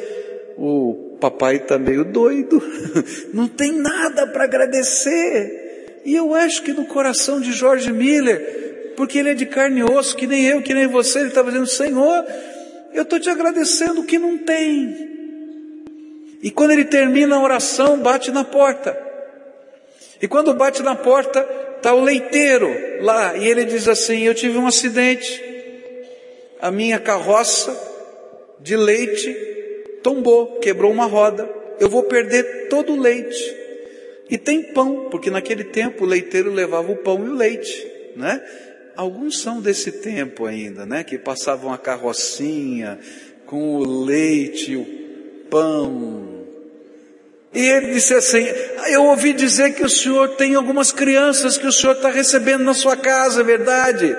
O 0.56 1.18
papai 1.20 1.56
está 1.56 1.78
meio 1.78 2.04
doido, 2.04 2.62
não 3.34 3.48
tem 3.48 3.72
nada 3.72 4.26
para 4.28 4.44
agradecer. 4.44 5.61
E 6.04 6.14
eu 6.14 6.34
acho 6.34 6.62
que 6.62 6.72
no 6.72 6.84
coração 6.86 7.40
de 7.40 7.52
George 7.52 7.92
Miller, 7.92 8.92
porque 8.96 9.18
ele 9.18 9.30
é 9.30 9.34
de 9.34 9.46
carne 9.46 9.80
e 9.80 9.84
osso, 9.84 10.16
que 10.16 10.26
nem 10.26 10.44
eu, 10.44 10.62
que 10.62 10.74
nem 10.74 10.86
você, 10.86 11.20
ele 11.20 11.28
estava 11.28 11.50
dizendo: 11.50 11.66
Senhor, 11.66 12.24
eu 12.92 13.02
estou 13.02 13.20
te 13.20 13.30
agradecendo 13.30 14.00
o 14.00 14.04
que 14.04 14.18
não 14.18 14.38
tem. 14.38 15.10
E 16.42 16.50
quando 16.50 16.72
ele 16.72 16.84
termina 16.84 17.36
a 17.36 17.42
oração, 17.42 17.98
bate 17.98 18.30
na 18.30 18.44
porta. 18.44 18.98
E 20.20 20.26
quando 20.26 20.54
bate 20.54 20.82
na 20.82 20.96
porta, 20.96 21.46
está 21.76 21.94
o 21.94 22.02
leiteiro 22.02 22.68
lá, 23.00 23.36
e 23.36 23.46
ele 23.46 23.64
diz 23.64 23.88
assim: 23.88 24.22
Eu 24.22 24.34
tive 24.34 24.58
um 24.58 24.66
acidente, 24.66 25.42
a 26.60 26.70
minha 26.70 26.98
carroça 26.98 27.76
de 28.60 28.76
leite 28.76 29.32
tombou, 30.02 30.58
quebrou 30.58 30.90
uma 30.90 31.06
roda, 31.06 31.48
eu 31.80 31.88
vou 31.88 32.04
perder 32.04 32.68
todo 32.68 32.92
o 32.92 33.00
leite. 33.00 33.61
E 34.32 34.38
tem 34.38 34.62
pão, 34.72 35.08
porque 35.10 35.30
naquele 35.30 35.62
tempo 35.62 36.04
o 36.04 36.06
leiteiro 36.06 36.50
levava 36.50 36.90
o 36.90 36.96
pão 36.96 37.22
e 37.26 37.28
o 37.28 37.34
leite, 37.34 37.86
né? 38.16 38.42
Alguns 38.96 39.42
são 39.42 39.60
desse 39.60 39.92
tempo 39.92 40.46
ainda, 40.46 40.86
né? 40.86 41.04
Que 41.04 41.18
passavam 41.18 41.70
a 41.70 41.76
carrocinha 41.76 42.98
com 43.44 43.76
o 43.76 44.04
leite, 44.06 44.74
o 44.74 44.86
pão, 45.50 46.32
e 47.52 47.60
ele 47.60 47.92
disse 47.92 48.14
assim: 48.14 48.46
Eu 48.90 49.04
ouvi 49.04 49.34
dizer 49.34 49.74
que 49.74 49.84
o 49.84 49.90
senhor 49.90 50.30
tem 50.36 50.54
algumas 50.54 50.90
crianças 50.90 51.58
que 51.58 51.66
o 51.66 51.72
senhor 51.72 51.96
está 51.96 52.08
recebendo 52.08 52.64
na 52.64 52.72
sua 52.72 52.96
casa, 52.96 53.42
é 53.42 53.44
verdade? 53.44 54.16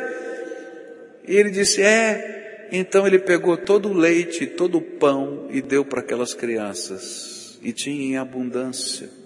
E 1.28 1.36
ele 1.36 1.50
disse: 1.50 1.82
É. 1.82 2.68
Então 2.72 3.08
ele 3.08 3.18
pegou 3.18 3.58
todo 3.58 3.90
o 3.90 3.94
leite, 3.94 4.46
todo 4.46 4.78
o 4.78 4.82
pão 4.82 5.48
e 5.50 5.60
deu 5.60 5.84
para 5.84 6.02
aquelas 6.02 6.36
crianças. 6.36 7.58
E 7.64 7.72
tinha 7.72 8.04
em 8.04 8.18
abundância. 8.18 9.23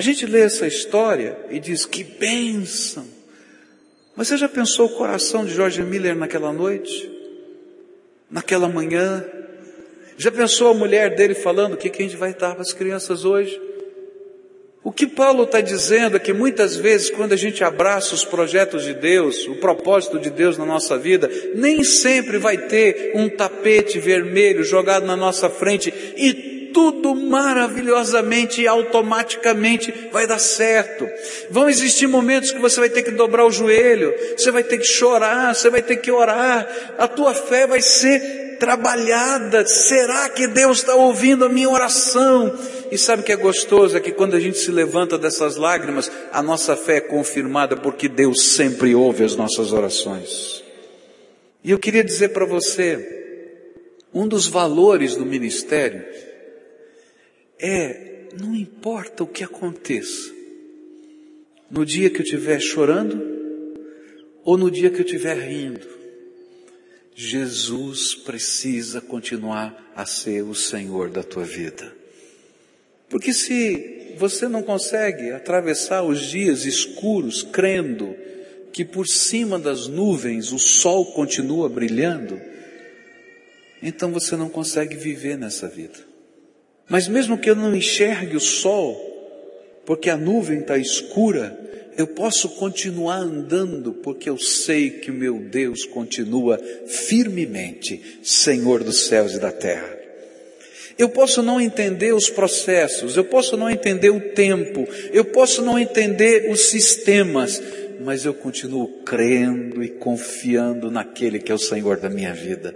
A 0.00 0.02
gente 0.02 0.24
lê 0.24 0.40
essa 0.40 0.66
história 0.66 1.36
e 1.50 1.60
diz: 1.60 1.84
Que 1.84 2.02
bênção! 2.02 3.06
Mas 4.16 4.28
você 4.28 4.38
já 4.38 4.48
pensou 4.48 4.86
o 4.86 4.96
coração 4.96 5.44
de 5.44 5.52
George 5.52 5.82
Miller 5.82 6.16
naquela 6.16 6.54
noite? 6.54 7.12
Naquela 8.30 8.66
manhã? 8.66 9.22
Já 10.16 10.32
pensou 10.32 10.68
a 10.68 10.74
mulher 10.74 11.14
dele 11.14 11.34
falando 11.34 11.74
o 11.74 11.76
que, 11.76 11.90
que 11.90 12.02
a 12.02 12.06
gente 12.06 12.16
vai 12.16 12.32
dar 12.32 12.54
para 12.54 12.62
as 12.62 12.72
crianças 12.72 13.26
hoje? 13.26 13.60
O 14.82 14.90
que 14.90 15.06
Paulo 15.06 15.42
está 15.42 15.60
dizendo 15.60 16.16
é 16.16 16.18
que 16.18 16.32
muitas 16.32 16.76
vezes, 16.76 17.10
quando 17.10 17.34
a 17.34 17.36
gente 17.36 17.62
abraça 17.62 18.14
os 18.14 18.24
projetos 18.24 18.84
de 18.84 18.94
Deus, 18.94 19.46
o 19.48 19.56
propósito 19.56 20.18
de 20.18 20.30
Deus 20.30 20.56
na 20.56 20.64
nossa 20.64 20.96
vida, 20.96 21.30
nem 21.54 21.84
sempre 21.84 22.38
vai 22.38 22.56
ter 22.56 23.12
um 23.14 23.28
tapete 23.28 23.98
vermelho 23.98 24.64
jogado 24.64 25.04
na 25.04 25.14
nossa 25.14 25.50
frente 25.50 25.92
e 26.16 26.49
tudo 26.72 27.14
maravilhosamente 27.14 28.62
e 28.62 28.68
automaticamente 28.68 29.92
vai 30.12 30.26
dar 30.26 30.38
certo. 30.38 31.08
Vão 31.50 31.68
existir 31.68 32.06
momentos 32.06 32.50
que 32.50 32.58
você 32.58 32.80
vai 32.80 32.88
ter 32.88 33.02
que 33.02 33.10
dobrar 33.10 33.46
o 33.46 33.50
joelho, 33.50 34.14
você 34.36 34.50
vai 34.50 34.62
ter 34.62 34.78
que 34.78 34.84
chorar, 34.84 35.54
você 35.54 35.70
vai 35.70 35.82
ter 35.82 35.96
que 35.96 36.10
orar, 36.10 36.68
a 36.98 37.06
tua 37.08 37.34
fé 37.34 37.66
vai 37.66 37.80
ser 37.80 38.56
trabalhada. 38.60 39.66
Será 39.66 40.28
que 40.28 40.46
Deus 40.46 40.78
está 40.78 40.94
ouvindo 40.94 41.44
a 41.44 41.48
minha 41.48 41.68
oração? 41.68 42.56
E 42.92 42.98
sabe 42.98 43.22
o 43.22 43.24
que 43.24 43.32
é 43.32 43.36
gostoso? 43.36 43.96
É 43.96 44.00
que 44.00 44.12
quando 44.12 44.36
a 44.36 44.40
gente 44.40 44.58
se 44.58 44.70
levanta 44.70 45.18
dessas 45.18 45.56
lágrimas, 45.56 46.10
a 46.32 46.42
nossa 46.42 46.76
fé 46.76 46.96
é 46.96 47.00
confirmada 47.00 47.76
porque 47.76 48.08
Deus 48.08 48.52
sempre 48.52 48.94
ouve 48.94 49.24
as 49.24 49.34
nossas 49.34 49.72
orações. 49.72 50.62
E 51.64 51.70
eu 51.70 51.78
queria 51.78 52.04
dizer 52.04 52.28
para 52.28 52.44
você, 52.44 53.18
um 54.12 54.26
dos 54.26 54.46
valores 54.46 55.16
do 55.16 55.24
ministério 55.24 56.04
é, 57.60 58.28
não 58.40 58.54
importa 58.54 59.24
o 59.24 59.26
que 59.26 59.44
aconteça, 59.44 60.32
no 61.70 61.84
dia 61.86 62.10
que 62.10 62.18
eu 62.18 62.24
estiver 62.24 62.60
chorando 62.60 63.20
ou 64.44 64.56
no 64.56 64.70
dia 64.70 64.90
que 64.90 65.00
eu 65.00 65.04
estiver 65.04 65.36
rindo. 65.36 65.86
Jesus 67.14 68.14
precisa 68.14 69.00
continuar 69.00 69.92
a 69.94 70.06
ser 70.06 70.42
o 70.42 70.54
Senhor 70.54 71.10
da 71.10 71.22
tua 71.22 71.44
vida. 71.44 71.92
Porque 73.08 73.32
se 73.32 74.14
você 74.16 74.48
não 74.48 74.62
consegue 74.62 75.30
atravessar 75.32 76.02
os 76.02 76.20
dias 76.20 76.64
escuros 76.64 77.42
crendo 77.42 78.16
que 78.72 78.84
por 78.84 79.06
cima 79.06 79.58
das 79.58 79.86
nuvens 79.86 80.52
o 80.52 80.58
sol 80.58 81.12
continua 81.12 81.68
brilhando, 81.68 82.40
então 83.82 84.12
você 84.12 84.36
não 84.36 84.48
consegue 84.48 84.96
viver 84.96 85.36
nessa 85.36 85.68
vida. 85.68 86.09
Mas 86.90 87.06
mesmo 87.06 87.38
que 87.38 87.48
eu 87.48 87.54
não 87.54 87.74
enxergue 87.74 88.36
o 88.36 88.40
sol, 88.40 89.00
porque 89.86 90.10
a 90.10 90.16
nuvem 90.16 90.58
está 90.58 90.76
escura, 90.76 91.56
eu 91.96 92.08
posso 92.08 92.48
continuar 92.48 93.18
andando, 93.18 93.92
porque 93.92 94.28
eu 94.28 94.36
sei 94.36 94.90
que 94.90 95.08
o 95.08 95.14
meu 95.14 95.38
Deus 95.38 95.84
continua 95.84 96.58
firmemente 96.86 98.18
Senhor 98.24 98.82
dos 98.82 99.06
céus 99.06 99.34
e 99.34 99.38
da 99.38 99.52
terra. 99.52 99.98
Eu 100.98 101.08
posso 101.08 101.42
não 101.42 101.60
entender 101.60 102.12
os 102.12 102.28
processos, 102.28 103.16
eu 103.16 103.24
posso 103.24 103.56
não 103.56 103.70
entender 103.70 104.10
o 104.10 104.20
tempo, 104.32 104.86
eu 105.12 105.24
posso 105.24 105.62
não 105.62 105.78
entender 105.78 106.50
os 106.50 106.70
sistemas, 106.70 107.62
mas 108.00 108.24
eu 108.24 108.34
continuo 108.34 108.88
crendo 109.04 109.82
e 109.82 109.88
confiando 109.88 110.90
naquele 110.90 111.38
que 111.38 111.52
é 111.52 111.54
o 111.54 111.58
Senhor 111.58 111.98
da 111.98 112.10
minha 112.10 112.34
vida. 112.34 112.74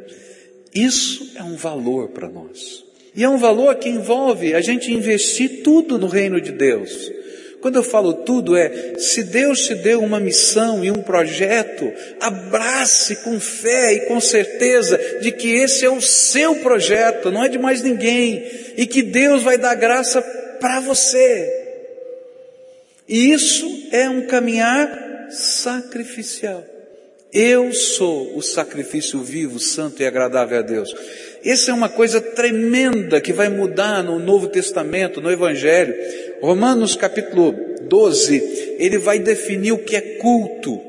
Isso 0.73 1.33
é 1.35 1.43
um 1.43 1.57
valor 1.57 2.11
para 2.11 2.29
nós. 2.29 2.94
E 3.15 3.23
é 3.23 3.29
um 3.29 3.39
valor 3.39 3.77
que 3.77 3.89
envolve 3.89 4.55
a 4.55 4.61
gente 4.61 4.93
investir 4.93 5.63
tudo 5.63 5.99
no 5.99 6.09
reino 6.09 6.41
de 6.41 6.53
Deus. 6.53 7.13
Quando 7.61 7.77
eu 7.77 7.83
falo 7.83 8.13
tudo 8.13 8.55
é, 8.57 8.99
se 8.99 9.23
Deus 9.23 9.61
te 9.61 9.75
deu 9.75 10.01
uma 10.03 10.21
missão 10.21 10.85
e 10.85 10.91
um 10.91 11.03
projeto, 11.03 11.91
abrace 12.21 13.17
com 13.25 13.41
fé 13.41 13.95
e 13.95 14.01
com 14.01 14.21
certeza 14.21 15.01
de 15.23 15.33
que 15.33 15.51
esse 15.51 15.83
é 15.83 15.89
o 15.89 15.99
seu 15.99 16.57
projeto, 16.57 17.31
não 17.31 17.43
é 17.43 17.49
de 17.49 17.57
mais 17.57 17.81
ninguém, 17.81 18.45
e 18.77 18.87
que 18.87 19.01
Deus 19.01 19.43
vai 19.43 19.57
dar 19.57 19.75
graça 19.77 20.21
para 20.61 20.81
você. 20.81 21.51
E 23.09 23.33
isso 23.33 23.89
é 23.93 24.11
um 24.11 24.27
caminhar 24.27 25.29
sacrificial. 25.31 26.63
Eu 27.33 27.73
sou 27.73 28.37
o 28.37 28.43
sacrifício 28.43 29.21
vivo, 29.21 29.59
santo 29.59 30.03
e 30.03 30.07
agradável 30.07 30.59
a 30.59 30.63
Deus. 30.63 30.95
Essa 31.45 31.71
é 31.71 31.75
uma 31.75 31.91
coisa 31.91 32.23
tremenda 32.23 33.21
que 33.21 33.31
vai 33.31 33.51
mudar 33.51 34.03
no 34.03 34.19
Novo 34.19 34.49
Testamento, 34.49 35.21
no 35.21 35.31
Evangelho. 35.31 35.95
Romanos 36.41 36.97
capítulo 36.97 37.55
12, 37.83 38.77
ele 38.79 38.97
vai 38.97 39.19
definir 39.19 39.73
o 39.73 39.79
que 39.79 39.95
é 39.95 40.01
culto. 40.01 40.81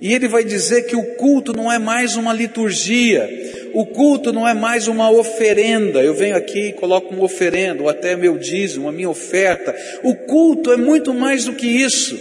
E 0.00 0.14
ele 0.14 0.28
vai 0.28 0.44
dizer 0.44 0.82
que 0.82 0.94
o 0.94 1.16
culto 1.16 1.52
não 1.52 1.72
é 1.72 1.78
mais 1.78 2.16
uma 2.16 2.32
liturgia, 2.32 3.28
o 3.72 3.84
culto 3.84 4.32
não 4.32 4.46
é 4.46 4.54
mais 4.54 4.86
uma 4.86 5.10
oferenda. 5.10 6.00
Eu 6.00 6.14
venho 6.14 6.36
aqui 6.36 6.68
e 6.68 6.72
coloco 6.72 7.12
uma 7.12 7.24
oferenda, 7.24 7.82
ou 7.82 7.88
até 7.88 8.14
meu 8.14 8.38
dízimo, 8.38 8.88
a 8.88 8.92
minha 8.92 9.10
oferta. 9.10 9.74
O 10.04 10.14
culto 10.14 10.70
é 10.70 10.76
muito 10.76 11.12
mais 11.12 11.46
do 11.46 11.52
que 11.52 11.66
isso. 11.66 12.16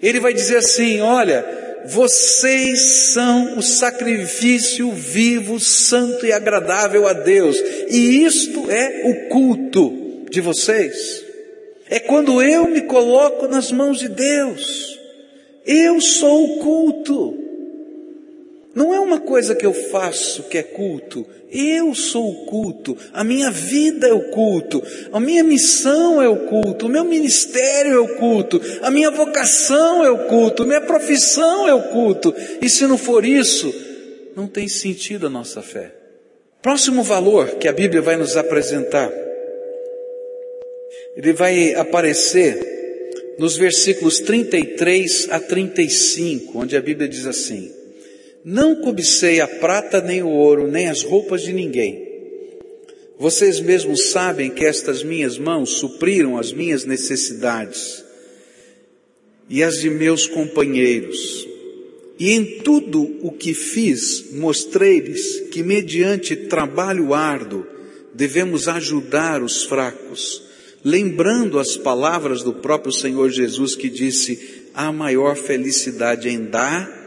Ele 0.00 0.20
vai 0.20 0.32
dizer 0.32 0.58
assim: 0.58 1.00
olha, 1.00 1.44
vocês 1.90 3.12
são 3.12 3.58
o 3.58 3.62
sacrifício 3.62 4.90
vivo, 4.92 5.58
santo 5.58 6.26
e 6.26 6.32
agradável 6.32 7.06
a 7.06 7.12
Deus. 7.12 7.56
E 7.88 8.24
isto 8.24 8.70
é 8.70 9.02
o 9.04 9.28
culto 9.28 10.24
de 10.30 10.40
vocês. 10.40 11.24
É 11.88 11.98
quando 11.98 12.42
eu 12.42 12.68
me 12.68 12.82
coloco 12.82 13.48
nas 13.48 13.72
mãos 13.72 13.98
de 13.98 14.08
Deus. 14.08 14.98
Eu 15.64 16.00
sou 16.00 16.44
o 16.44 16.58
culto. 16.58 17.47
Não 18.74 18.94
é 18.94 19.00
uma 19.00 19.20
coisa 19.20 19.54
que 19.54 19.66
eu 19.66 19.72
faço 19.72 20.44
que 20.44 20.58
é 20.58 20.62
culto. 20.62 21.26
Eu 21.50 21.94
sou 21.94 22.30
o 22.30 22.46
culto. 22.46 22.96
A 23.12 23.24
minha 23.24 23.50
vida 23.50 24.06
é 24.06 24.12
o 24.12 24.30
culto. 24.30 24.82
A 25.12 25.18
minha 25.18 25.42
missão 25.42 26.20
é 26.20 26.28
o 26.28 26.46
culto. 26.46 26.86
O 26.86 26.88
meu 26.88 27.04
ministério 27.04 27.92
é 27.94 27.98
o 27.98 28.16
culto. 28.16 28.60
A 28.82 28.90
minha 28.90 29.10
vocação 29.10 30.04
é 30.04 30.10
o 30.10 30.26
culto. 30.26 30.62
A 30.62 30.66
minha 30.66 30.80
profissão 30.80 31.66
é 31.66 31.74
o 31.74 31.84
culto. 31.84 32.34
E 32.60 32.68
se 32.68 32.86
não 32.86 32.98
for 32.98 33.24
isso, 33.24 33.74
não 34.36 34.46
tem 34.46 34.68
sentido 34.68 35.26
a 35.26 35.30
nossa 35.30 35.62
fé. 35.62 35.92
Próximo 36.60 37.02
valor 37.02 37.56
que 37.56 37.68
a 37.68 37.72
Bíblia 37.72 38.02
vai 38.02 38.16
nos 38.16 38.36
apresentar. 38.36 39.10
Ele 41.16 41.32
vai 41.32 41.74
aparecer 41.74 42.78
nos 43.38 43.56
versículos 43.56 44.20
33 44.20 45.28
a 45.30 45.40
35, 45.40 46.58
onde 46.58 46.76
a 46.76 46.80
Bíblia 46.80 47.08
diz 47.08 47.26
assim: 47.26 47.72
não 48.44 48.76
cobicei 48.76 49.40
a 49.40 49.48
prata 49.48 50.00
nem 50.00 50.22
o 50.22 50.28
ouro, 50.28 50.68
nem 50.68 50.88
as 50.88 51.02
roupas 51.02 51.42
de 51.42 51.52
ninguém. 51.52 52.06
Vocês 53.18 53.60
mesmos 53.60 54.10
sabem 54.10 54.50
que 54.50 54.64
estas 54.64 55.02
minhas 55.02 55.38
mãos 55.38 55.70
supriram 55.70 56.38
as 56.38 56.52
minhas 56.52 56.84
necessidades 56.84 58.04
e 59.50 59.62
as 59.62 59.80
de 59.80 59.90
meus 59.90 60.26
companheiros. 60.26 61.46
E 62.18 62.32
em 62.32 62.60
tudo 62.60 63.18
o 63.22 63.32
que 63.32 63.54
fiz, 63.54 64.32
mostrei-lhes 64.32 65.48
que, 65.50 65.62
mediante 65.62 66.34
trabalho 66.34 67.14
árduo, 67.14 67.66
devemos 68.14 68.66
ajudar 68.66 69.42
os 69.42 69.64
fracos, 69.64 70.42
lembrando 70.84 71.58
as 71.58 71.76
palavras 71.76 72.42
do 72.42 72.52
próprio 72.52 72.92
Senhor 72.92 73.30
Jesus 73.30 73.74
que 73.74 73.88
disse: 73.88 74.64
há 74.74 74.92
maior 74.92 75.36
felicidade 75.36 76.28
em 76.28 76.44
dar 76.44 76.97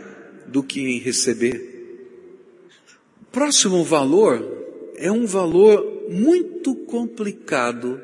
do 0.47 0.63
que 0.63 0.81
em 0.81 0.99
receber. 0.99 1.71
Próximo 3.31 3.83
valor 3.83 4.45
é 4.95 5.11
um 5.11 5.25
valor 5.25 6.05
muito 6.09 6.75
complicado 6.75 8.01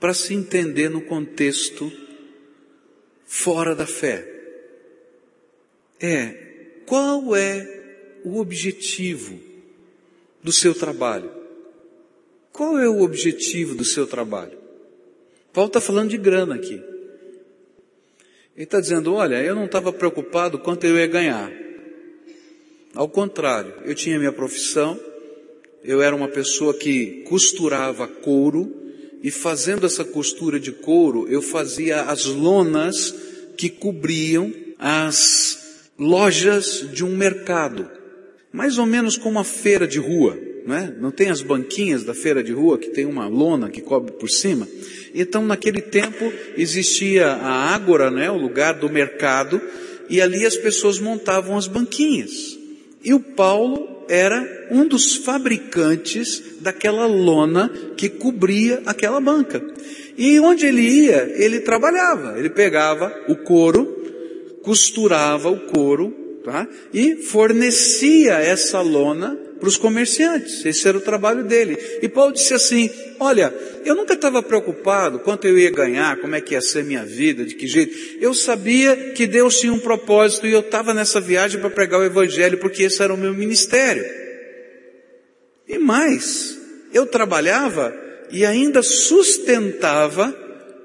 para 0.00 0.14
se 0.14 0.34
entender 0.34 0.88
no 0.88 1.02
contexto 1.02 1.92
fora 3.26 3.74
da 3.74 3.86
fé. 3.86 4.26
É 6.00 6.82
qual 6.86 7.36
é 7.36 8.20
o 8.24 8.38
objetivo 8.38 9.38
do 10.42 10.52
seu 10.52 10.74
trabalho? 10.74 11.30
Qual 12.52 12.78
é 12.78 12.88
o 12.88 13.02
objetivo 13.02 13.74
do 13.74 13.84
seu 13.84 14.06
trabalho? 14.06 14.58
Paulo 15.52 15.68
está 15.68 15.80
falando 15.80 16.10
de 16.10 16.16
grana 16.16 16.54
aqui. 16.54 16.82
Ele 18.56 18.64
está 18.64 18.80
dizendo: 18.80 19.14
olha, 19.14 19.42
eu 19.42 19.54
não 19.54 19.64
estava 19.64 19.92
preocupado 19.92 20.58
quanto 20.58 20.84
eu 20.86 20.98
ia 20.98 21.06
ganhar. 21.06 21.50
Ao 22.94 23.08
contrário, 23.08 23.72
eu 23.84 23.94
tinha 23.94 24.18
minha 24.18 24.32
profissão, 24.32 24.98
eu 25.84 26.02
era 26.02 26.14
uma 26.14 26.28
pessoa 26.28 26.74
que 26.74 27.22
costurava 27.28 28.06
couro, 28.08 28.74
e 29.22 29.30
fazendo 29.30 29.86
essa 29.86 30.04
costura 30.04 30.58
de 30.58 30.72
couro, 30.72 31.28
eu 31.28 31.42
fazia 31.42 32.02
as 32.02 32.24
lonas 32.24 33.14
que 33.56 33.68
cobriam 33.68 34.52
as 34.78 35.90
lojas 35.98 36.88
de 36.92 37.04
um 37.04 37.14
mercado. 37.14 37.88
Mais 38.50 38.78
ou 38.78 38.86
menos 38.86 39.16
como 39.16 39.36
uma 39.36 39.44
feira 39.44 39.86
de 39.86 39.98
rua, 39.98 40.36
não 40.66 40.76
é? 40.76 40.94
Não 40.98 41.10
tem 41.10 41.30
as 41.30 41.42
banquinhas 41.42 42.04
da 42.04 42.14
feira 42.14 42.42
de 42.42 42.52
rua 42.52 42.78
que 42.78 42.90
tem 42.90 43.06
uma 43.06 43.26
lona 43.26 43.68
que 43.68 43.80
cobre 43.80 44.12
por 44.12 44.28
cima? 44.28 44.66
Então, 45.14 45.44
naquele 45.44 45.80
tempo, 45.80 46.32
existia 46.56 47.28
a 47.28 47.74
ágora, 47.74 48.10
né, 48.10 48.30
o 48.30 48.36
lugar 48.36 48.74
do 48.74 48.88
mercado, 48.88 49.60
e 50.08 50.20
ali 50.20 50.44
as 50.44 50.56
pessoas 50.56 50.98
montavam 50.98 51.56
as 51.56 51.66
banquinhas. 51.66 52.58
E 53.02 53.14
o 53.14 53.20
Paulo 53.20 54.04
era 54.08 54.68
um 54.70 54.86
dos 54.86 55.16
fabricantes 55.16 56.42
daquela 56.60 57.06
lona 57.06 57.68
que 57.96 58.08
cobria 58.08 58.82
aquela 58.84 59.20
banca. 59.20 59.62
E 60.18 60.38
onde 60.40 60.66
ele 60.66 60.82
ia, 60.82 61.32
ele 61.36 61.60
trabalhava. 61.60 62.38
Ele 62.38 62.50
pegava 62.50 63.14
o 63.28 63.36
couro, 63.36 63.86
costurava 64.62 65.48
o 65.48 65.60
couro, 65.60 66.10
tá? 66.44 66.68
E 66.92 67.16
fornecia 67.16 68.34
essa 68.34 68.80
lona 68.80 69.38
para 69.60 69.68
os 69.68 69.76
comerciantes. 69.76 70.64
Esse 70.64 70.88
era 70.88 70.96
o 70.96 71.02
trabalho 71.02 71.44
dele. 71.44 71.78
E 72.02 72.08
Paulo 72.08 72.32
disse 72.32 72.54
assim: 72.54 72.90
Olha, 73.20 73.54
eu 73.84 73.94
nunca 73.94 74.14
estava 74.14 74.42
preocupado 74.42 75.20
quanto 75.20 75.46
eu 75.46 75.58
ia 75.58 75.70
ganhar, 75.70 76.16
como 76.16 76.34
é 76.34 76.40
que 76.40 76.54
ia 76.54 76.62
ser 76.62 76.82
minha 76.82 77.04
vida, 77.04 77.44
de 77.44 77.54
que 77.54 77.66
jeito. 77.66 77.94
Eu 78.20 78.32
sabia 78.32 79.12
que 79.12 79.26
Deus 79.26 79.60
tinha 79.60 79.72
um 79.72 79.78
propósito 79.78 80.46
e 80.46 80.52
eu 80.52 80.60
estava 80.60 80.94
nessa 80.94 81.20
viagem 81.20 81.60
para 81.60 81.70
pregar 81.70 82.00
o 82.00 82.04
Evangelho 82.04 82.58
porque 82.58 82.84
esse 82.84 83.02
era 83.02 83.12
o 83.12 83.18
meu 83.18 83.34
ministério. 83.34 84.04
E 85.68 85.78
mais, 85.78 86.58
eu 86.92 87.06
trabalhava 87.06 87.94
e 88.32 88.44
ainda 88.44 88.82
sustentava 88.82 90.34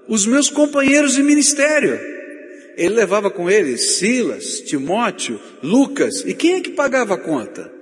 os 0.08 0.28
meus 0.28 0.50
companheiros 0.50 1.14
de 1.14 1.24
ministério. 1.24 2.00
Ele 2.78 2.94
levava 2.94 3.32
com 3.32 3.50
ele 3.50 3.78
Silas, 3.78 4.60
Timóteo, 4.60 5.40
Lucas, 5.64 6.24
e 6.26 6.34
quem 6.34 6.56
é 6.56 6.62
que 6.62 6.72
pagava 6.72 7.16
a 7.16 7.18
conta? 7.18 7.75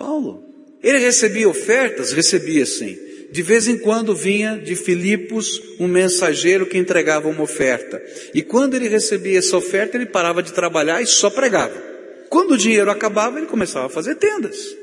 Paulo. 0.00 0.42
Ele 0.82 0.98
recebia 0.98 1.46
ofertas? 1.46 2.10
Recebia 2.10 2.64
sim. 2.64 2.96
De 3.30 3.42
vez 3.42 3.68
em 3.68 3.76
quando 3.76 4.16
vinha 4.16 4.56
de 4.56 4.74
Filipos 4.74 5.60
um 5.78 5.86
mensageiro 5.86 6.64
que 6.64 6.78
entregava 6.78 7.28
uma 7.28 7.42
oferta. 7.42 8.02
E 8.34 8.40
quando 8.40 8.74
ele 8.74 8.88
recebia 8.88 9.38
essa 9.38 9.58
oferta, 9.58 9.98
ele 9.98 10.06
parava 10.06 10.42
de 10.42 10.54
trabalhar 10.54 11.02
e 11.02 11.06
só 11.06 11.28
pregava. 11.28 11.90
Quando 12.30 12.52
o 12.52 12.56
dinheiro 12.56 12.90
acabava, 12.90 13.38
ele 13.38 13.46
começava 13.46 13.86
a 13.86 13.90
fazer 13.90 14.14
tendas. 14.14 14.74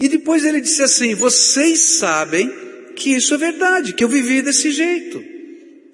E 0.00 0.08
depois 0.08 0.42
ele 0.42 0.60
disse 0.60 0.82
assim: 0.82 1.14
Vocês 1.14 1.98
sabem 1.98 2.50
que 2.96 3.10
isso 3.10 3.34
é 3.34 3.38
verdade, 3.38 3.92
que 3.92 4.02
eu 4.02 4.08
vivi 4.08 4.40
desse 4.40 4.72
jeito. 4.72 5.22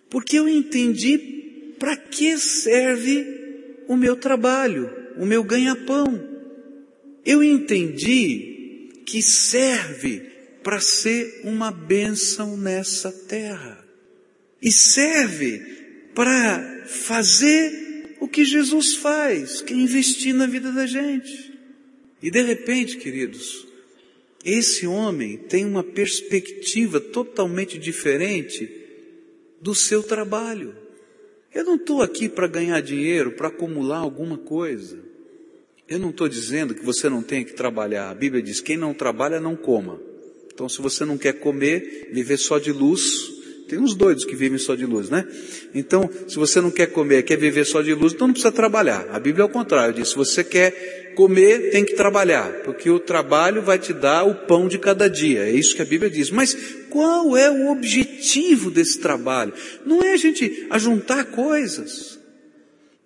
Porque 0.08 0.38
eu 0.38 0.48
entendi 0.48 1.74
para 1.80 1.96
que 1.96 2.38
serve 2.38 3.26
o 3.88 3.96
meu 3.96 4.14
trabalho, 4.14 4.88
o 5.18 5.26
meu 5.26 5.42
ganha-pão. 5.42 6.35
Eu 7.26 7.42
entendi 7.42 9.02
que 9.04 9.20
serve 9.20 10.20
para 10.62 10.80
ser 10.80 11.40
uma 11.42 11.72
bênção 11.72 12.56
nessa 12.56 13.10
terra. 13.10 13.84
E 14.62 14.70
serve 14.70 15.58
para 16.14 16.84
fazer 16.86 18.16
o 18.20 18.28
que 18.28 18.44
Jesus 18.44 18.94
faz, 18.94 19.60
que 19.60 19.74
é 19.74 19.76
investir 19.76 20.34
na 20.34 20.46
vida 20.46 20.70
da 20.70 20.86
gente. 20.86 21.52
E 22.22 22.30
de 22.30 22.42
repente, 22.42 22.96
queridos, 22.96 23.66
esse 24.44 24.86
homem 24.86 25.36
tem 25.36 25.64
uma 25.64 25.82
perspectiva 25.82 27.00
totalmente 27.00 27.78
diferente 27.78 28.70
do 29.60 29.74
seu 29.74 30.02
trabalho. 30.02 30.74
Eu 31.52 31.64
não 31.64 31.74
estou 31.76 32.02
aqui 32.02 32.28
para 32.28 32.46
ganhar 32.46 32.80
dinheiro, 32.80 33.32
para 33.32 33.48
acumular 33.48 33.98
alguma 33.98 34.38
coisa. 34.38 35.05
Eu 35.88 35.98
não 36.00 36.10
estou 36.10 36.28
dizendo 36.28 36.74
que 36.74 36.84
você 36.84 37.08
não 37.08 37.22
tem 37.22 37.44
que 37.44 37.52
trabalhar. 37.52 38.10
A 38.10 38.14
Bíblia 38.14 38.42
diz: 38.42 38.60
quem 38.60 38.76
não 38.76 38.92
trabalha, 38.92 39.40
não 39.40 39.54
coma. 39.54 40.00
Então, 40.52 40.68
se 40.68 40.80
você 40.80 41.04
não 41.04 41.16
quer 41.16 41.34
comer, 41.34 42.08
viver 42.12 42.38
só 42.38 42.58
de 42.58 42.72
luz, 42.72 43.30
tem 43.68 43.78
uns 43.78 43.94
doidos 43.94 44.24
que 44.24 44.34
vivem 44.34 44.58
só 44.58 44.74
de 44.74 44.86
luz, 44.86 45.10
né? 45.10 45.26
Então, 45.74 46.08
se 46.26 46.36
você 46.36 46.60
não 46.60 46.70
quer 46.70 46.86
comer, 46.86 47.22
quer 47.24 47.36
viver 47.36 47.64
só 47.64 47.82
de 47.82 47.92
luz, 47.94 48.12
então 48.12 48.26
não 48.26 48.32
precisa 48.32 48.52
trabalhar. 48.52 49.06
A 49.10 49.20
Bíblia 49.20 49.42
é 49.42 49.46
o 49.46 49.50
contrário, 49.50 49.94
diz, 49.94 50.08
se 50.08 50.16
você 50.16 50.42
quer 50.42 51.12
comer, 51.14 51.70
tem 51.70 51.84
que 51.84 51.94
trabalhar, 51.94 52.62
porque 52.62 52.88
o 52.88 53.00
trabalho 53.00 53.62
vai 53.62 53.78
te 53.78 53.92
dar 53.92 54.24
o 54.24 54.46
pão 54.46 54.66
de 54.66 54.78
cada 54.78 55.08
dia. 55.08 55.40
É 55.40 55.50
isso 55.50 55.74
que 55.74 55.82
a 55.82 55.86
Bíblia 55.86 56.10
diz. 56.10 56.30
Mas 56.30 56.54
qual 56.90 57.36
é 57.36 57.50
o 57.50 57.70
objetivo 57.70 58.70
desse 58.70 58.98
trabalho? 58.98 59.52
Não 59.84 60.02
é 60.02 60.12
a 60.12 60.16
gente 60.16 60.66
ajuntar 60.70 61.26
coisas. 61.26 62.18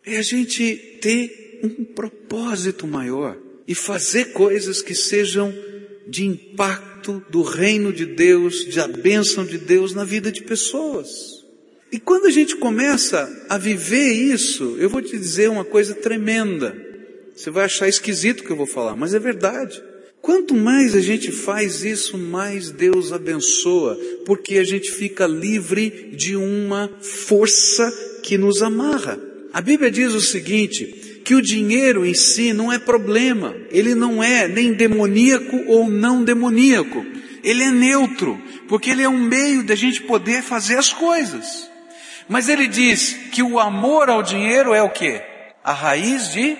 É 0.05 0.19
a 0.19 0.23
gente 0.23 0.99
ter 1.01 1.40
um 1.63 1.85
propósito 1.85 2.87
maior 2.87 3.37
e 3.67 3.75
fazer 3.75 4.33
coisas 4.33 4.83
que 4.83 4.95
sejam 4.95 5.55
de 6.07 6.27
impacto 6.27 7.25
do 7.31 7.43
reino 7.43 7.93
de 7.93 8.05
Deus, 8.05 8.65
da 8.75 8.89
bênção 8.89 9.45
de 9.45 9.59
Deus 9.59 9.95
na 9.95 10.05
vida 10.05 10.33
de 10.33 10.43
pessoas. 10.43 11.45
E 11.93 11.99
quando 11.99 12.27
a 12.27 12.31
gente 12.31 12.57
começa 12.57 13.29
a 13.49 13.59
viver 13.59 14.13
isso, 14.13 14.77
eu 14.79 14.89
vou 14.89 15.03
te 15.03 15.19
dizer 15.19 15.51
uma 15.51 15.65
coisa 15.65 15.95
tremenda. 15.95 16.77
Você 17.35 17.51
vai 17.51 17.65
achar 17.65 17.89
esquisito 17.89 18.41
o 18.41 18.45
que 18.45 18.51
eu 18.51 18.57
vou 18.57 18.67
falar, 18.67 18.97
mas 18.97 19.15
é 19.15 19.19
verdade. 19.19 19.83
Quanto 20.21 20.55
mais 20.55 20.95
a 20.95 21.01
gente 21.01 21.33
faz 21.33 21.83
isso, 21.83 22.19
mais 22.19 22.71
Deus 22.71 23.13
abençoa, 23.13 23.99
porque 24.27 24.59
a 24.59 24.65
gente 24.65 24.91
fica 24.91 25.27
livre 25.27 26.13
de 26.15 26.37
uma 26.37 26.91
força 27.01 27.91
que 28.23 28.37
nos 28.37 28.63
amarra. 28.63 29.19
A 29.53 29.61
Bíblia 29.61 29.91
diz 29.91 30.13
o 30.13 30.21
seguinte, 30.21 31.00
que 31.25 31.35
o 31.35 31.43
dinheiro 31.43 32.05
em 32.05 32.15
si 32.15 32.53
não 32.53 32.73
é 32.73 32.79
problema. 32.79 33.55
Ele 33.71 33.95
não 33.95 34.23
é 34.23 34.49
nem 34.49 34.73
demoníaco 34.73 35.65
ou 35.67 35.89
não 35.89 36.25
demoníaco. 36.25 37.05
Ele 37.43 37.63
é 37.63 37.71
neutro, 37.71 38.41
porque 38.69 38.91
ele 38.91 39.03
é 39.03 39.09
um 39.09 39.19
meio 39.19 39.63
da 39.63 39.75
gente 39.75 40.03
poder 40.03 40.43
fazer 40.43 40.79
as 40.79 40.93
coisas. 40.93 41.71
Mas 42.29 42.49
ele 42.49 42.67
diz 42.67 43.13
que 43.33 43.43
o 43.43 43.59
amor 43.59 44.09
ao 44.09 44.23
dinheiro 44.23 44.73
é 44.75 44.83
o 44.83 44.91
que? 44.91 45.21
A 45.65 45.73
raiz 45.73 46.33
de 46.33 46.57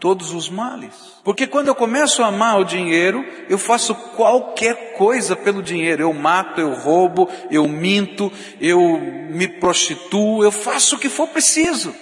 todos 0.00 0.32
os 0.32 0.48
males. 0.48 0.94
Porque 1.24 1.46
quando 1.46 1.68
eu 1.68 1.74
começo 1.74 2.22
a 2.22 2.26
amar 2.26 2.60
o 2.60 2.64
dinheiro, 2.64 3.24
eu 3.48 3.56
faço 3.56 3.94
qualquer 3.94 4.92
coisa 4.92 5.34
pelo 5.34 5.62
dinheiro. 5.62 6.02
Eu 6.02 6.12
mato, 6.12 6.60
eu 6.60 6.74
roubo, 6.74 7.28
eu 7.50 7.66
minto, 7.66 8.30
eu 8.60 8.98
me 9.30 9.48
prostituo, 9.48 10.44
eu 10.44 10.52
faço 10.52 10.96
o 10.96 10.98
que 10.98 11.08
for 11.08 11.28
preciso. 11.28 11.94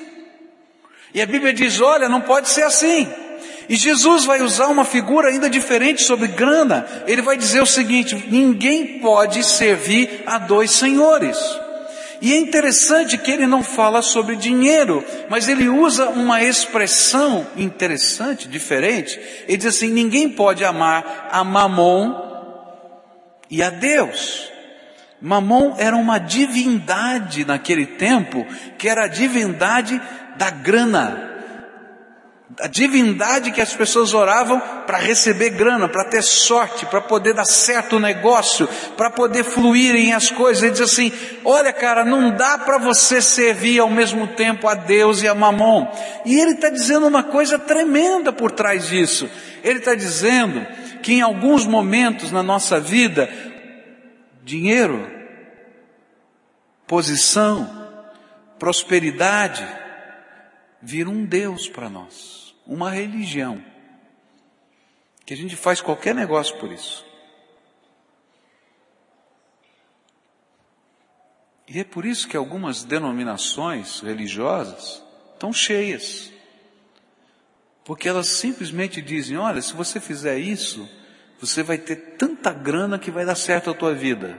E 1.14 1.20
a 1.20 1.26
Bíblia 1.26 1.52
diz: 1.52 1.80
olha, 1.80 2.08
não 2.08 2.20
pode 2.20 2.48
ser 2.48 2.62
assim. 2.62 3.08
E 3.68 3.76
Jesus 3.76 4.24
vai 4.24 4.42
usar 4.42 4.66
uma 4.66 4.84
figura 4.84 5.28
ainda 5.28 5.48
diferente 5.48 6.02
sobre 6.02 6.28
grana. 6.28 6.86
Ele 7.06 7.22
vai 7.22 7.36
dizer 7.36 7.62
o 7.62 7.66
seguinte: 7.66 8.26
ninguém 8.28 8.98
pode 9.00 9.44
servir 9.44 10.22
a 10.26 10.38
dois 10.38 10.70
senhores. 10.72 11.38
E 12.20 12.32
é 12.32 12.36
interessante 12.36 13.18
que 13.18 13.32
ele 13.32 13.48
não 13.48 13.64
fala 13.64 14.00
sobre 14.00 14.36
dinheiro, 14.36 15.04
mas 15.28 15.48
ele 15.48 15.68
usa 15.68 16.08
uma 16.10 16.40
expressão 16.40 17.44
interessante, 17.56 18.46
diferente. 18.46 19.18
Ele 19.48 19.56
diz 19.56 19.66
assim: 19.66 19.90
ninguém 19.90 20.28
pode 20.28 20.64
amar 20.64 21.28
a 21.32 21.42
Mamon 21.42 22.14
e 23.50 23.62
a 23.62 23.70
Deus. 23.70 24.52
Mamon 25.20 25.74
era 25.78 25.96
uma 25.96 26.18
divindade 26.18 27.44
naquele 27.44 27.86
tempo, 27.86 28.46
que 28.78 28.88
era 28.88 29.04
a 29.04 29.08
divindade 29.08 30.00
da 30.42 30.50
grana. 30.50 31.30
A 32.60 32.66
divindade 32.66 33.52
que 33.52 33.62
as 33.62 33.74
pessoas 33.74 34.12
oravam 34.12 34.60
para 34.86 34.98
receber 34.98 35.50
grana, 35.50 35.88
para 35.88 36.04
ter 36.04 36.22
sorte, 36.22 36.84
para 36.84 37.00
poder 37.00 37.32
dar 37.32 37.46
certo 37.46 37.96
o 37.96 38.00
negócio, 38.00 38.68
para 38.96 39.08
poder 39.08 39.42
fluírem 39.42 40.12
as 40.12 40.30
coisas. 40.30 40.62
Ele 40.62 40.72
diz 40.72 40.82
assim: 40.82 41.10
Olha, 41.44 41.72
cara, 41.72 42.04
não 42.04 42.32
dá 42.32 42.58
para 42.58 42.76
você 42.76 43.22
servir 43.22 43.78
ao 43.78 43.88
mesmo 43.88 44.26
tempo 44.26 44.68
a 44.68 44.74
Deus 44.74 45.22
e 45.22 45.28
a 45.28 45.34
Mamon. 45.34 45.86
E 46.26 46.38
ele 46.38 46.52
está 46.52 46.68
dizendo 46.68 47.06
uma 47.06 47.22
coisa 47.22 47.58
tremenda 47.58 48.32
por 48.32 48.50
trás 48.50 48.88
disso. 48.88 49.30
Ele 49.64 49.78
está 49.78 49.94
dizendo 49.94 50.66
que 51.02 51.14
em 51.14 51.20
alguns 51.22 51.64
momentos 51.64 52.30
na 52.30 52.42
nossa 52.42 52.78
vida, 52.78 53.30
dinheiro, 54.44 55.08
posição, 56.86 57.88
prosperidade, 58.58 59.66
vira 60.82 61.08
um 61.08 61.24
Deus 61.24 61.68
para 61.68 61.88
nós, 61.88 62.54
uma 62.66 62.90
religião, 62.90 63.64
que 65.24 65.32
a 65.32 65.36
gente 65.36 65.54
faz 65.54 65.80
qualquer 65.80 66.14
negócio 66.14 66.58
por 66.58 66.72
isso. 66.72 67.04
E 71.68 71.78
é 71.78 71.84
por 71.84 72.04
isso 72.04 72.28
que 72.28 72.36
algumas 72.36 72.84
denominações 72.84 74.00
religiosas 74.00 75.02
estão 75.32 75.52
cheias. 75.52 76.30
Porque 77.84 78.08
elas 78.08 78.26
simplesmente 78.26 79.00
dizem: 79.00 79.38
olha, 79.38 79.62
se 79.62 79.72
você 79.72 79.98
fizer 79.98 80.38
isso, 80.38 80.88
você 81.40 81.62
vai 81.62 81.78
ter 81.78 82.16
tanta 82.18 82.52
grana 82.52 82.98
que 82.98 83.10
vai 83.10 83.24
dar 83.24 83.36
certo 83.36 83.70
a 83.70 83.74
tua 83.74 83.94
vida. 83.94 84.38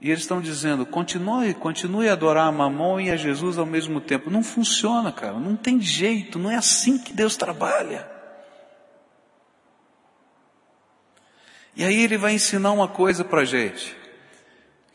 E 0.00 0.10
eles 0.10 0.20
estão 0.22 0.40
dizendo, 0.40 0.86
continue, 0.86 1.54
continue 1.54 2.08
a 2.08 2.12
adorar 2.12 2.46
a 2.46 2.52
Mamon 2.52 3.00
e 3.00 3.10
a 3.10 3.16
Jesus 3.16 3.58
ao 3.58 3.66
mesmo 3.66 4.00
tempo. 4.00 4.30
Não 4.30 4.44
funciona, 4.44 5.10
cara, 5.10 5.34
não 5.34 5.56
tem 5.56 5.80
jeito, 5.80 6.38
não 6.38 6.50
é 6.50 6.56
assim 6.56 6.98
que 6.98 7.12
Deus 7.12 7.36
trabalha. 7.36 8.08
E 11.74 11.84
aí 11.84 12.00
ele 12.02 12.16
vai 12.16 12.34
ensinar 12.34 12.72
uma 12.72 12.88
coisa 12.88 13.24
para 13.24 13.44
gente, 13.44 13.96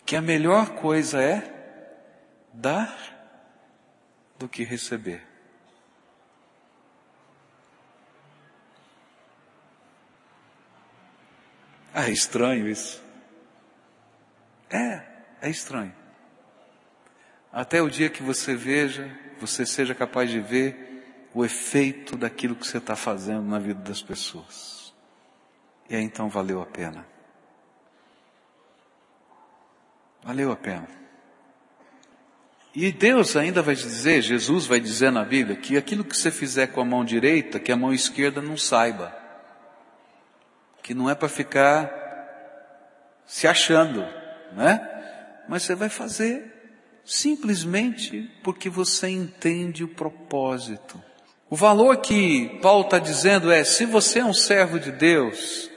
que 0.06 0.16
a 0.16 0.22
melhor 0.22 0.70
coisa 0.70 1.22
é 1.22 1.54
dar 2.54 2.96
do 4.40 4.48
que 4.48 4.64
receber. 4.64 5.22
Ah, 11.94 12.08
é 12.08 12.12
estranho 12.12 12.68
isso. 12.68 13.03
É, 14.74 15.02
é 15.44 15.50
estranho. 15.50 15.94
Até 17.52 17.80
o 17.80 17.90
dia 17.90 18.10
que 18.10 18.24
você 18.24 18.56
veja, 18.56 19.16
você 19.40 19.64
seja 19.64 19.94
capaz 19.94 20.32
de 20.32 20.40
ver 20.40 21.30
o 21.32 21.46
efeito 21.46 22.18
daquilo 22.18 22.56
que 22.56 22.66
você 22.66 22.80
está 22.80 22.96
fazendo 22.96 23.44
na 23.44 23.60
vida 23.60 23.80
das 23.82 24.02
pessoas. 24.02 24.92
E 25.88 25.96
aí 25.96 26.04
então 26.04 26.28
valeu 26.28 26.60
a 26.60 26.66
pena. 26.66 27.06
Valeu 30.24 30.52
a 30.52 30.56
pena. 30.56 30.88
E 32.74 32.92
Deus 32.92 33.36
ainda 33.36 33.62
vai 33.62 33.76
dizer, 33.76 34.24
Jesus 34.24 34.66
vai 34.66 34.80
dizer 34.80 35.12
na 35.12 35.24
Bíblia, 35.24 35.56
que 35.56 35.78
aquilo 35.78 36.04
que 36.04 36.18
você 36.18 36.32
fizer 36.32 36.68
com 36.68 36.82
a 36.82 36.86
mão 36.86 37.06
direita, 37.06 37.60
que 37.60 37.72
a 37.72 37.78
mão 37.78 37.94
esquerda 37.94 38.42
não 38.42 38.58
saiba. 38.58 39.16
Que 40.82 40.96
não 40.96 41.08
é 41.08 41.14
para 41.14 41.30
ficar 41.30 41.92
se 43.28 43.48
achando, 43.48 44.04
né? 44.56 44.90
Mas 45.48 45.64
você 45.64 45.76
vai 45.76 45.90
fazer 45.90 46.52
simplesmente 47.06 48.30
porque 48.44 48.70
você 48.70 49.10
entende 49.10 49.84
o 49.84 49.88
propósito. 49.90 51.02
O 51.50 51.56
valor 51.56 51.98
que 51.98 52.58
Paulo 52.62 52.86
está 52.86 52.98
dizendo 52.98 53.52
é: 53.52 53.64
se 53.64 53.86
você 53.86 54.20
é 54.20 54.26
um 54.26 54.34
servo 54.34 54.80
de 54.80 54.92
Deus, 54.92 55.70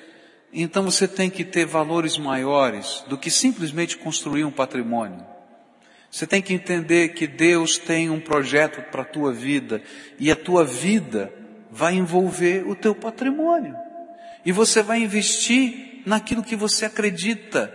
então 0.53 0.85
você 0.85 1.07
tem 1.07 1.29
que 1.29 1.45
ter 1.45 1.67
valores 1.67 2.17
maiores 2.17 3.05
do 3.09 3.19
que 3.19 3.31
simplesmente 3.31 3.99
construir 3.99 4.45
um 4.45 4.51
patrimônio. 4.51 5.27
Você 6.11 6.27
tem 6.27 6.41
que 6.41 6.55
entender 6.55 7.11
que 7.11 7.27
Deus 7.27 7.77
tem 7.77 8.09
um 8.09 8.21
projeto 8.21 8.81
para 8.91 9.03
a 9.03 9.05
tua 9.05 9.33
vida 9.33 9.83
e 10.19 10.31
a 10.31 10.37
tua 10.37 10.65
vida 10.65 11.31
vai 11.71 11.95
envolver 11.95 12.67
o 12.67 12.75
teu 12.75 12.95
patrimônio. 12.95 13.77
E 14.45 14.53
você 14.53 14.83
vai 14.83 15.03
investir 15.03 16.01
naquilo 16.07 16.43
que 16.43 16.57
você 16.57 16.87
acredita, 16.87 17.71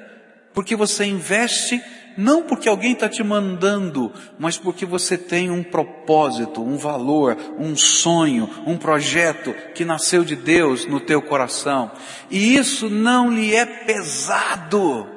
porque 0.53 0.75
você 0.75 1.05
investe 1.05 1.81
não 2.17 2.43
porque 2.43 2.67
alguém 2.67 2.93
está 2.93 3.07
te 3.07 3.23
mandando, 3.23 4.11
mas 4.37 4.57
porque 4.57 4.85
você 4.85 5.17
tem 5.17 5.49
um 5.49 5.63
propósito, 5.63 6.61
um 6.61 6.77
valor, 6.77 7.37
um 7.57 7.75
sonho, 7.75 8.49
um 8.65 8.77
projeto 8.77 9.53
que 9.73 9.85
nasceu 9.85 10.23
de 10.23 10.35
Deus 10.35 10.85
no 10.85 10.99
teu 10.99 11.21
coração. 11.21 11.91
E 12.29 12.55
isso 12.55 12.89
não 12.89 13.31
lhe 13.31 13.55
é 13.55 13.65
pesado. 13.65 15.07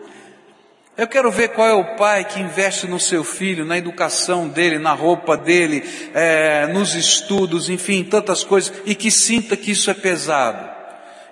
Eu 0.96 1.08
quero 1.08 1.30
ver 1.32 1.48
qual 1.48 1.66
é 1.66 1.74
o 1.74 1.96
pai 1.96 2.24
que 2.24 2.38
investe 2.38 2.86
no 2.86 3.00
seu 3.00 3.24
filho, 3.24 3.64
na 3.64 3.76
educação 3.76 4.48
dele, 4.48 4.78
na 4.78 4.92
roupa 4.92 5.36
dele, 5.36 5.82
é, 6.14 6.68
nos 6.68 6.94
estudos, 6.94 7.68
enfim, 7.68 8.04
tantas 8.04 8.44
coisas, 8.44 8.72
e 8.86 8.94
que 8.94 9.10
sinta 9.10 9.56
que 9.56 9.72
isso 9.72 9.90
é 9.90 9.94
pesado. 9.94 10.73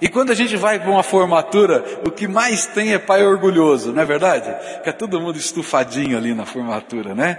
E 0.02 0.08
quando 0.08 0.32
a 0.32 0.34
gente 0.34 0.56
vai 0.56 0.80
para 0.80 0.90
uma 0.90 1.04
formatura, 1.04 1.84
o 2.04 2.10
que 2.10 2.26
mais 2.26 2.66
tem 2.66 2.92
é 2.92 2.98
pai 2.98 3.24
orgulhoso, 3.24 3.92
não 3.92 4.02
é 4.02 4.04
verdade? 4.04 4.52
Fica 4.78 4.92
todo 4.92 5.20
mundo 5.20 5.38
estufadinho 5.38 6.18
ali 6.18 6.34
na 6.34 6.44
formatura, 6.44 7.14
né? 7.14 7.38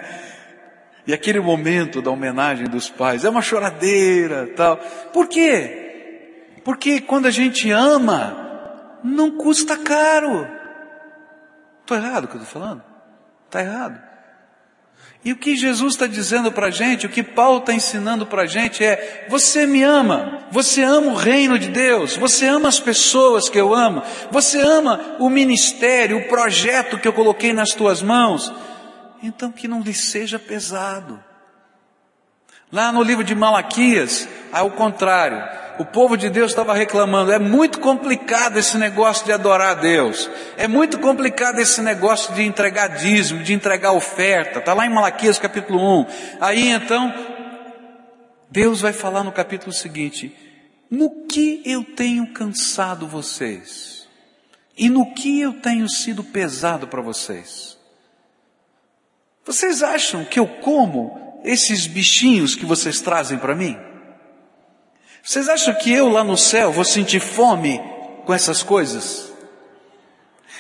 E 1.05 1.13
aquele 1.13 1.41
momento 1.41 2.01
da 2.01 2.09
homenagem 2.09 2.69
dos 2.69 2.89
pais, 2.89 3.25
é 3.25 3.29
uma 3.29 3.41
choradeira, 3.41 4.49
tal. 4.55 4.77
Por 5.11 5.27
quê? 5.27 6.45
Porque 6.63 7.01
quando 7.01 7.25
a 7.25 7.31
gente 7.31 7.69
ama, 7.69 8.97
não 9.03 9.31
custa 9.31 9.75
caro. 9.75 10.47
Estou 11.81 11.97
errado 11.97 12.23
o 12.23 12.27
que 12.29 12.37
eu 12.37 12.41
estou 12.43 12.61
falando? 12.61 12.81
Está 13.45 13.59
errado. 13.59 14.01
E 15.25 15.31
o 15.31 15.37
que 15.37 15.55
Jesus 15.55 15.93
está 15.93 16.05
dizendo 16.05 16.51
para 16.51 16.67
a 16.67 16.71
gente, 16.71 17.05
o 17.05 17.09
que 17.09 17.23
Paulo 17.23 17.59
está 17.59 17.73
ensinando 17.73 18.25
para 18.25 18.41
a 18.41 18.45
gente 18.45 18.83
é: 18.83 19.25
você 19.29 19.65
me 19.65 19.81
ama, 19.81 20.45
você 20.51 20.83
ama 20.83 21.11
o 21.11 21.15
reino 21.15 21.57
de 21.57 21.69
Deus, 21.69 22.17
você 22.17 22.45
ama 22.47 22.67
as 22.67 22.79
pessoas 22.79 23.47
que 23.47 23.57
eu 23.57 23.73
amo, 23.73 24.03
você 24.29 24.59
ama 24.59 25.15
o 25.19 25.29
ministério, 25.29 26.17
o 26.17 26.27
projeto 26.27 26.99
que 26.99 27.07
eu 27.07 27.13
coloquei 27.13 27.53
nas 27.53 27.69
tuas 27.69 28.01
mãos, 28.01 28.51
então 29.21 29.49
que 29.49 29.67
não 29.67 29.79
lhe 29.79 29.93
seja 29.93 30.37
pesado. 30.37 31.23
Lá 32.69 32.91
no 32.91 33.01
livro 33.01 33.23
de 33.23 33.33
Malaquias, 33.33 34.27
ao 34.51 34.71
contrário, 34.71 35.41
o 35.79 35.85
povo 35.85 36.15
de 36.15 36.29
Deus 36.29 36.51
estava 36.51 36.73
reclamando, 36.73 37.31
é 37.31 37.39
muito 37.39 37.79
complicado 37.79 38.57
esse 38.57 38.77
negócio 38.77 39.25
de 39.25 39.31
adorar 39.31 39.77
a 39.77 39.81
Deus, 39.81 40.29
é 40.57 40.67
muito 40.67 40.99
complicado 40.99 41.59
esse 41.59 41.81
negócio 41.81 42.33
de 42.33 42.43
entregar 42.43 42.87
dízimo, 42.87 43.43
de 43.43 43.53
entregar 43.53 43.91
oferta, 43.91 44.59
está 44.59 44.73
lá 44.73 44.85
em 44.85 44.89
Malaquias 44.89 45.39
capítulo 45.39 46.01
1. 46.01 46.05
Aí 46.41 46.69
então, 46.69 47.13
Deus 48.49 48.81
vai 48.81 48.93
falar 48.93 49.23
no 49.23 49.31
capítulo 49.31 49.73
seguinte, 49.73 50.35
no 50.89 51.25
que 51.25 51.61
eu 51.65 51.83
tenho 51.83 52.27
cansado 52.33 53.07
vocês? 53.07 54.07
E 54.77 54.89
no 54.89 55.13
que 55.13 55.39
eu 55.39 55.53
tenho 55.53 55.87
sido 55.87 56.23
pesado 56.23 56.87
para 56.87 57.01
vocês? 57.01 57.77
Vocês 59.45 59.83
acham 59.83 60.23
que 60.23 60.39
eu 60.39 60.47
como 60.47 61.41
esses 61.43 61.85
bichinhos 61.85 62.55
que 62.55 62.65
vocês 62.65 62.99
trazem 63.01 63.37
para 63.37 63.55
mim? 63.55 63.77
Vocês 65.25 65.47
acham 65.47 65.73
que 65.75 65.89
eu 65.89 66.09
lá 66.09 66.21
no 66.21 66.35
céu 66.37 66.69
vou 66.69 66.83
sentir 66.83 67.21
fome 67.21 67.79
com 68.25 68.33
essas 68.33 68.61
coisas? 68.61 69.31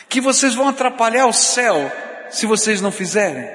Que 0.07 0.21
vocês 0.21 0.55
vão 0.55 0.69
atrapalhar 0.69 1.27
o 1.27 1.33
céu 1.33 1.91
se 2.29 2.45
vocês 2.45 2.79
não 2.79 2.89
fizerem? 2.89 3.45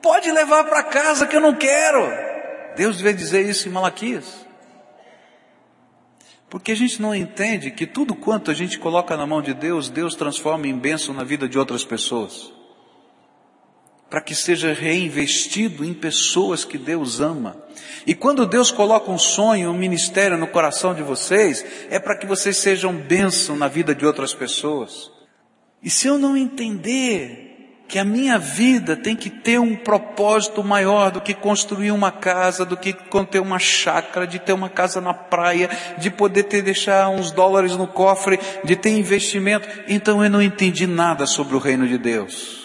Pode 0.00 0.32
levar 0.32 0.64
para 0.64 0.84
casa 0.84 1.26
que 1.26 1.36
eu 1.36 1.40
não 1.40 1.54
quero. 1.54 2.00
Deus 2.74 2.96
deve 2.96 3.12
dizer 3.12 3.46
isso 3.46 3.68
em 3.68 3.72
Malaquias. 3.72 4.46
Porque 6.48 6.72
a 6.72 6.76
gente 6.76 7.02
não 7.02 7.14
entende 7.14 7.70
que 7.70 7.86
tudo 7.86 8.14
quanto 8.14 8.50
a 8.50 8.54
gente 8.54 8.78
coloca 8.78 9.18
na 9.18 9.26
mão 9.26 9.42
de 9.42 9.52
Deus, 9.52 9.90
Deus 9.90 10.14
transforma 10.14 10.66
em 10.66 10.78
bênção 10.78 11.14
na 11.14 11.24
vida 11.24 11.46
de 11.46 11.58
outras 11.58 11.84
pessoas. 11.84 12.53
Para 14.14 14.20
que 14.20 14.32
seja 14.32 14.72
reinvestido 14.72 15.84
em 15.84 15.92
pessoas 15.92 16.64
que 16.64 16.78
Deus 16.78 17.20
ama. 17.20 17.56
E 18.06 18.14
quando 18.14 18.46
Deus 18.46 18.70
coloca 18.70 19.10
um 19.10 19.18
sonho, 19.18 19.68
um 19.68 19.76
ministério 19.76 20.38
no 20.38 20.46
coração 20.46 20.94
de 20.94 21.02
vocês, 21.02 21.66
é 21.90 21.98
para 21.98 22.16
que 22.16 22.24
vocês 22.24 22.56
sejam 22.58 22.94
bênção 22.94 23.56
na 23.56 23.66
vida 23.66 23.92
de 23.92 24.06
outras 24.06 24.32
pessoas. 24.32 25.10
E 25.82 25.90
se 25.90 26.06
eu 26.06 26.16
não 26.16 26.36
entender 26.36 27.82
que 27.88 27.98
a 27.98 28.04
minha 28.04 28.38
vida 28.38 28.94
tem 28.94 29.16
que 29.16 29.28
ter 29.28 29.58
um 29.58 29.74
propósito 29.74 30.62
maior 30.62 31.10
do 31.10 31.20
que 31.20 31.34
construir 31.34 31.90
uma 31.90 32.12
casa, 32.12 32.64
do 32.64 32.76
que 32.76 32.94
ter 33.32 33.40
uma 33.40 33.58
chácara, 33.58 34.28
de 34.28 34.38
ter 34.38 34.52
uma 34.52 34.68
casa 34.68 35.00
na 35.00 35.12
praia, 35.12 35.68
de 35.98 36.08
poder 36.08 36.44
ter 36.44 36.62
deixar 36.62 37.08
uns 37.08 37.32
dólares 37.32 37.76
no 37.76 37.88
cofre, 37.88 38.38
de 38.62 38.76
ter 38.76 38.90
investimento, 38.90 39.68
então 39.88 40.22
eu 40.22 40.30
não 40.30 40.40
entendi 40.40 40.86
nada 40.86 41.26
sobre 41.26 41.56
o 41.56 41.58
reino 41.58 41.88
de 41.88 41.98
Deus. 41.98 42.63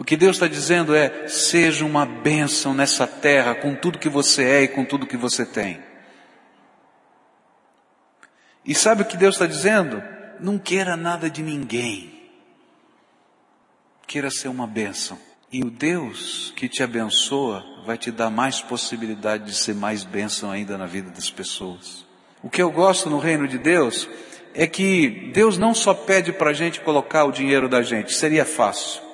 O 0.00 0.02
que 0.02 0.16
Deus 0.16 0.36
está 0.36 0.48
dizendo 0.48 0.94
é: 0.96 1.28
seja 1.28 1.84
uma 1.84 2.06
bênção 2.06 2.72
nessa 2.72 3.06
terra 3.06 3.54
com 3.54 3.74
tudo 3.74 3.98
que 3.98 4.08
você 4.08 4.42
é 4.42 4.62
e 4.62 4.68
com 4.68 4.82
tudo 4.82 5.06
que 5.06 5.16
você 5.18 5.44
tem. 5.44 5.78
E 8.64 8.74
sabe 8.74 9.02
o 9.02 9.04
que 9.04 9.18
Deus 9.18 9.34
está 9.34 9.44
dizendo? 9.44 10.02
Não 10.40 10.58
queira 10.58 10.96
nada 10.96 11.28
de 11.28 11.42
ninguém. 11.42 12.18
Queira 14.06 14.30
ser 14.30 14.48
uma 14.48 14.66
bênção. 14.66 15.18
E 15.52 15.62
o 15.62 15.70
Deus 15.70 16.50
que 16.56 16.66
te 16.66 16.82
abençoa 16.82 17.62
vai 17.84 17.98
te 17.98 18.10
dar 18.10 18.30
mais 18.30 18.62
possibilidade 18.62 19.44
de 19.44 19.54
ser 19.54 19.74
mais 19.74 20.02
bênção 20.02 20.50
ainda 20.50 20.78
na 20.78 20.86
vida 20.86 21.10
das 21.10 21.30
pessoas. 21.30 22.06
O 22.42 22.48
que 22.48 22.62
eu 22.62 22.70
gosto 22.70 23.10
no 23.10 23.18
reino 23.18 23.46
de 23.46 23.58
Deus 23.58 24.08
é 24.54 24.66
que 24.66 25.30
Deus 25.34 25.58
não 25.58 25.74
só 25.74 25.92
pede 25.92 26.32
para 26.32 26.50
a 26.50 26.54
gente 26.54 26.80
colocar 26.80 27.26
o 27.26 27.32
dinheiro 27.32 27.68
da 27.68 27.82
gente, 27.82 28.14
seria 28.14 28.46
fácil. 28.46 29.09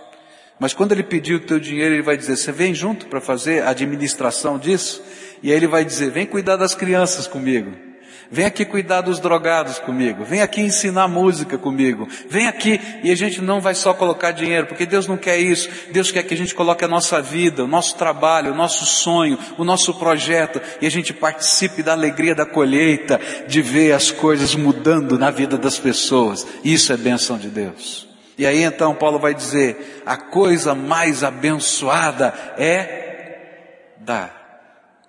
Mas 0.59 0.73
quando 0.73 0.93
ele 0.93 1.03
pedir 1.03 1.35
o 1.35 1.41
teu 1.41 1.61
dinheiro, 1.61 1.95
ele 1.95 2.03
vai 2.03 2.17
dizer, 2.17 2.37
você 2.37 2.51
vem 2.51 2.75
junto 2.75 3.07
para 3.07 3.21
fazer 3.21 3.63
a 3.63 3.71
administração 3.71 4.59
disso? 4.59 5.03
E 5.43 5.51
aí 5.51 5.57
ele 5.57 5.67
vai 5.67 5.85
dizer, 5.85 6.11
vem 6.11 6.27
cuidar 6.27 6.57
das 6.57 6.75
crianças 6.75 7.27
comigo. 7.27 7.87
Vem 8.31 8.45
aqui 8.45 8.65
cuidar 8.65 9.03
dos 9.03 9.21
drogados 9.21 9.79
comigo. 9.79 10.25
Vem 10.25 10.43
aqui 10.43 10.61
ensinar 10.61 11.07
música 11.07 11.57
comigo. 11.57 12.09
Vem 12.29 12.49
aqui 12.49 12.81
e 13.05 13.13
a 13.13 13.15
gente 13.15 13.41
não 13.41 13.61
vai 13.61 13.75
só 13.75 13.95
colocar 13.95 14.33
dinheiro, 14.33 14.67
porque 14.67 14.85
Deus 14.85 15.07
não 15.07 15.17
quer 15.17 15.39
isso. 15.39 15.69
Deus 15.93 16.11
quer 16.11 16.25
que 16.25 16.35
a 16.35 16.37
gente 16.37 16.55
coloque 16.55 16.85
a 16.85 16.89
nossa 16.89 17.23
vida, 17.23 17.63
o 17.63 17.69
nosso 17.69 17.97
trabalho, 17.97 18.53
o 18.53 18.57
nosso 18.57 18.85
sonho, 18.85 19.39
o 19.57 19.65
nosso 19.65 19.95
projeto 19.95 20.61
e 20.81 20.87
a 20.87 20.91
gente 20.91 21.13
participe 21.13 21.83
da 21.83 21.93
alegria 21.93 22.35
da 22.35 22.45
colheita, 22.45 23.21
de 23.47 23.63
ver 23.63 23.93
as 23.93 24.11
coisas 24.11 24.55
mudando 24.55 25.19
na 25.19 25.31
vida 25.31 25.57
das 25.57 25.79
pessoas. 25.79 26.45
Isso 26.65 26.93
é 26.93 26.97
bênção 26.97 27.39
de 27.39 27.49
Deus. 27.49 28.07
E 28.39 28.45
aí 28.47 28.63
então 28.63 28.95
Paulo 28.95 29.19
vai 29.19 29.35
dizer: 29.35 30.03
a 30.05 30.17
coisa 30.17 30.75
mais 30.75 31.25
abençoada 31.25 32.35
é 32.59 33.87
dar 33.99 34.37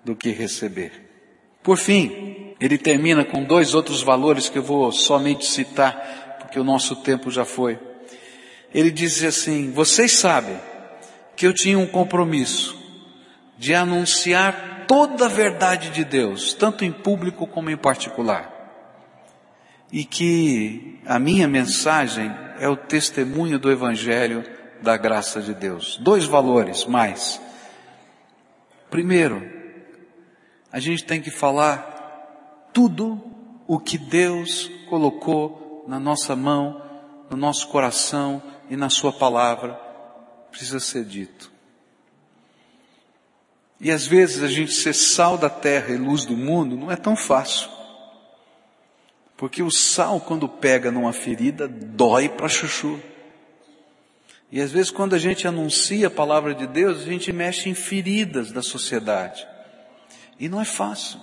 do 0.04 0.16
que 0.16 0.32
receber. 0.32 0.92
Por 1.62 1.78
fim, 1.78 2.56
ele 2.60 2.78
termina 2.78 3.26
com 3.26 3.44
dois 3.44 3.74
outros 3.74 4.02
valores 4.02 4.48
que 4.48 4.58
eu 4.58 4.64
vou 4.64 4.92
somente 4.92 5.46
citar, 5.46 6.38
porque 6.40 6.60
o 6.60 6.64
nosso 6.64 6.96
tempo 6.98 7.30
já 7.30 7.44
foi. 7.44 7.78
Ele 8.74 8.90
diz 8.90 9.22
assim: 9.24 9.72
Vocês 9.72 10.14
sabem 10.14 10.58
que 11.36 11.46
eu 11.46 11.54
tinha 11.54 11.78
um 11.78 11.86
compromisso 11.86 12.78
de 13.58 13.74
anunciar 13.74 14.86
toda 14.88 15.26
a 15.26 15.30
verdade 15.30 15.90
de 15.90 16.06
Deus, 16.06 16.54
tanto 16.54 16.86
em 16.86 16.92
público 16.92 17.46
como 17.46 17.70
em 17.70 17.78
particular. 17.78 18.54
E 19.92 20.04
que 20.04 21.00
a 21.06 21.20
minha 21.20 21.48
mensagem 21.48 22.34
é 22.60 22.68
o 22.68 22.76
testemunho 22.76 23.60
do 23.60 23.72
Evangelho 23.72 24.44
da 24.82 24.96
graça 24.98 25.42
de 25.42 25.54
Deus. 25.54 25.98
Dois 25.98 26.26
valores 26.26 26.86
mais. 26.86 27.42
Primeiro, 28.90 29.48
a 30.72 30.80
gente 30.80 31.04
tem 31.04 31.22
que 31.22 31.32
falar 31.32 32.70
tudo 32.74 33.22
o 33.68 33.80
que 33.80 33.98
Deus 33.98 34.70
colocou 34.90 35.86
na 35.88 36.00
nossa 36.00 36.36
mão, 36.36 36.82
no 37.30 37.38
nosso 37.38 37.68
coração 37.68 38.42
e 38.70 38.76
na 38.76 38.90
Sua 38.90 39.12
palavra, 39.12 39.74
precisa 40.52 40.80
ser 40.80 41.04
dito. 41.06 41.52
E 43.80 43.92
às 43.92 44.08
vezes 44.08 44.42
a 44.42 44.48
gente 44.48 44.74
ser 44.74 44.94
sal 44.94 45.38
da 45.38 45.50
terra 45.50 45.94
e 45.94 45.98
luz 45.98 46.26
do 46.26 46.36
mundo 46.36 46.76
não 46.76 46.92
é 46.92 46.96
tão 46.96 47.16
fácil. 47.16 47.77
Porque 49.38 49.62
o 49.62 49.70
sal, 49.70 50.20
quando 50.20 50.50
pega 50.50 50.92
numa 50.92 51.14
ferida, 51.14 51.68
dói 51.68 52.28
para 52.28 52.50
chuchu. 52.50 53.00
E 54.52 54.60
às 54.60 54.72
vezes, 54.72 54.90
quando 54.90 55.14
a 55.14 55.20
gente 55.20 55.48
anuncia 55.48 56.08
a 56.08 56.12
palavra 56.12 56.56
de 56.56 56.66
Deus, 56.66 57.02
a 57.02 57.06
gente 57.06 57.32
mexe 57.32 57.70
em 57.70 57.76
feridas 57.76 58.52
da 58.52 58.64
sociedade. 58.64 59.48
E 60.40 60.50
não 60.50 60.60
é 60.60 60.66
fácil. 60.66 61.20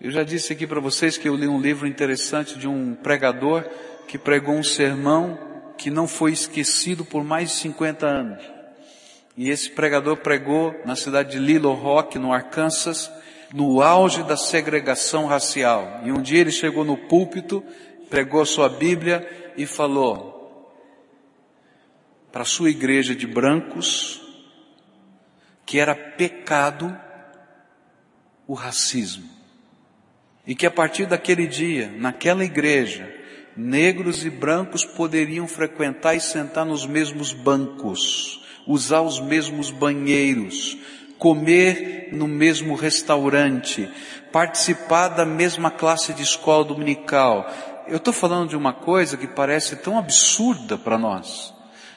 Eu 0.00 0.10
já 0.10 0.22
disse 0.22 0.52
aqui 0.52 0.66
para 0.66 0.80
vocês 0.80 1.18
que 1.18 1.28
eu 1.28 1.36
li 1.36 1.46
um 1.46 1.60
livro 1.60 1.86
interessante 1.86 2.58
de 2.58 2.66
um 2.66 2.94
pregador 2.94 3.64
que 4.08 4.18
pregou 4.18 4.54
um 4.54 4.62
sermão 4.62 5.38
que 5.76 5.90
não 5.90 6.06
foi 6.06 6.32
esquecido 6.32 7.04
por 7.04 7.22
mais 7.22 7.50
de 7.50 7.56
50 7.56 8.06
anos. 8.06 8.42
E 9.36 9.50
esse 9.50 9.70
pregador 9.70 10.18
pregou 10.18 10.74
na 10.84 10.94
cidade 10.94 11.32
de 11.32 11.38
Little 11.38 11.74
Rock, 11.74 12.18
no 12.18 12.32
Arkansas, 12.32 13.10
no 13.54 13.80
auge 13.80 14.24
da 14.24 14.36
segregação 14.36 15.26
racial. 15.26 16.00
E 16.02 16.10
um 16.10 16.20
dia 16.20 16.40
ele 16.40 16.50
chegou 16.50 16.84
no 16.84 16.96
púlpito, 16.96 17.62
pregou 18.10 18.44
sua 18.44 18.68
Bíblia 18.68 19.52
e 19.56 19.64
falou 19.64 20.34
para 22.32 22.42
a 22.42 22.44
sua 22.44 22.68
igreja 22.68 23.14
de 23.14 23.28
brancos 23.28 24.20
que 25.64 25.78
era 25.78 25.94
pecado 25.94 26.98
o 28.44 28.54
racismo. 28.54 29.30
E 30.44 30.56
que 30.56 30.66
a 30.66 30.70
partir 30.70 31.06
daquele 31.06 31.46
dia, 31.46 31.94
naquela 31.96 32.44
igreja, 32.44 33.08
negros 33.56 34.26
e 34.26 34.30
brancos 34.30 34.84
poderiam 34.84 35.46
frequentar 35.46 36.16
e 36.16 36.20
sentar 36.20 36.66
nos 36.66 36.84
mesmos 36.84 37.32
bancos, 37.32 38.44
usar 38.66 39.02
os 39.02 39.20
mesmos 39.20 39.70
banheiros, 39.70 40.76
comer 41.18 42.08
no 42.12 42.28
mesmo 42.28 42.74
restaurante, 42.74 43.88
participar 44.32 45.08
da 45.08 45.24
mesma 45.24 45.70
classe 45.70 46.12
de 46.12 46.22
escola 46.22 46.64
dominical. 46.64 47.48
Eu 47.88 47.96
estou 47.96 48.12
falando 48.12 48.50
de 48.50 48.56
uma 48.56 48.72
coisa 48.72 49.16
que 49.16 49.26
parece 49.26 49.76
tão 49.76 49.98
absurda 49.98 50.78
para 50.78 50.98
nós. 50.98 51.54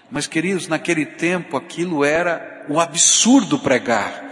Mas 0.09 0.27
queridos, 0.27 0.67
naquele 0.67 1.05
tempo 1.05 1.57
aquilo 1.57 2.03
era 2.03 2.65
o 2.69 2.79
absurdo 2.79 3.59
pregar. 3.59 4.27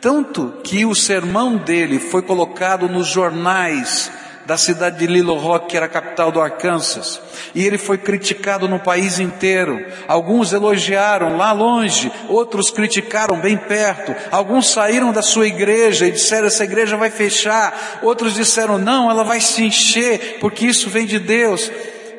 Tanto 0.00 0.60
que 0.64 0.84
o 0.84 0.94
sermão 0.94 1.56
dele 1.56 2.00
foi 2.00 2.22
colocado 2.22 2.88
nos 2.88 3.06
jornais 3.06 4.10
da 4.46 4.56
cidade 4.56 4.98
de 4.98 5.06
Little 5.06 5.38
Rock, 5.38 5.68
que 5.68 5.76
era 5.76 5.86
a 5.86 5.88
capital 5.88 6.32
do 6.32 6.40
Arkansas. 6.40 7.20
E 7.54 7.64
ele 7.64 7.78
foi 7.78 7.98
criticado 7.98 8.68
no 8.68 8.78
país 8.78 9.18
inteiro. 9.18 9.84
Alguns 10.08 10.52
elogiaram 10.52 11.36
lá 11.36 11.52
longe, 11.52 12.10
outros 12.28 12.70
criticaram 12.70 13.40
bem 13.40 13.56
perto. 13.56 14.14
Alguns 14.30 14.70
saíram 14.70 15.12
da 15.12 15.22
sua 15.22 15.46
igreja 15.46 16.06
e 16.06 16.12
disseram 16.12 16.46
essa 16.46 16.64
igreja 16.64 16.96
vai 16.96 17.10
fechar. 17.10 18.00
Outros 18.02 18.34
disseram 18.34 18.78
não, 18.78 19.10
ela 19.10 19.24
vai 19.24 19.40
se 19.40 19.62
encher, 19.62 20.38
porque 20.40 20.66
isso 20.66 20.90
vem 20.90 21.06
de 21.06 21.18
Deus. 21.18 21.70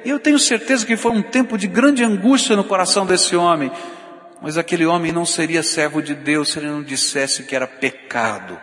E 0.05 0.09
eu 0.09 0.19
tenho 0.19 0.39
certeza 0.39 0.85
que 0.85 0.97
foi 0.97 1.11
um 1.11 1.21
tempo 1.21 1.57
de 1.57 1.67
grande 1.67 2.03
angústia 2.03 2.55
no 2.55 2.63
coração 2.63 3.05
desse 3.05 3.35
homem. 3.35 3.71
Mas 4.41 4.57
aquele 4.57 4.85
homem 4.85 5.11
não 5.11 5.25
seria 5.25 5.63
servo 5.63 6.01
de 6.01 6.13
Deus 6.13 6.51
se 6.51 6.59
ele 6.59 6.67
não 6.67 6.83
dissesse 6.83 7.43
que 7.43 7.55
era 7.55 7.65
pecado. 7.65 8.59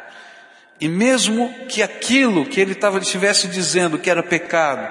E 0.80 0.88
mesmo 0.88 1.52
que 1.68 1.82
aquilo 1.82 2.46
que 2.46 2.60
ele 2.60 2.76
estivesse 3.00 3.48
dizendo 3.48 3.98
que 3.98 4.08
era 4.08 4.22
pecado, 4.22 4.90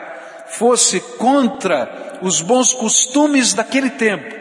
fosse 0.49 0.99
contra 0.99 2.19
os 2.21 2.41
bons 2.41 2.73
costumes 2.73 3.53
daquele 3.53 3.89
tempo, 3.89 4.37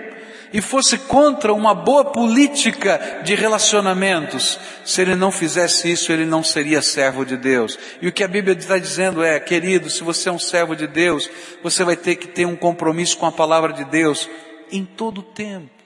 e 0.52 0.60
fosse 0.60 0.96
contra 0.96 1.52
uma 1.52 1.74
boa 1.74 2.06
política 2.06 3.20
de 3.22 3.34
relacionamentos, 3.34 4.58
se 4.84 5.02
ele 5.02 5.14
não 5.14 5.30
fizesse 5.30 5.90
isso, 5.90 6.10
ele 6.10 6.24
não 6.24 6.42
seria 6.42 6.80
servo 6.80 7.24
de 7.24 7.36
Deus. 7.36 7.78
E 8.00 8.08
o 8.08 8.12
que 8.12 8.24
a 8.24 8.28
Bíblia 8.28 8.56
está 8.56 8.78
dizendo 8.78 9.22
é, 9.22 9.38
querido, 9.38 9.90
se 9.90 10.02
você 10.02 10.28
é 10.28 10.32
um 10.32 10.38
servo 10.38 10.74
de 10.74 10.86
Deus, 10.86 11.28
você 11.62 11.84
vai 11.84 11.96
ter 11.96 12.16
que 12.16 12.26
ter 12.26 12.46
um 12.46 12.56
compromisso 12.56 13.18
com 13.18 13.26
a 13.26 13.32
palavra 13.32 13.72
de 13.72 13.84
Deus 13.84 14.28
em 14.72 14.84
todo 14.84 15.18
o 15.18 15.22
tempo 15.22 15.77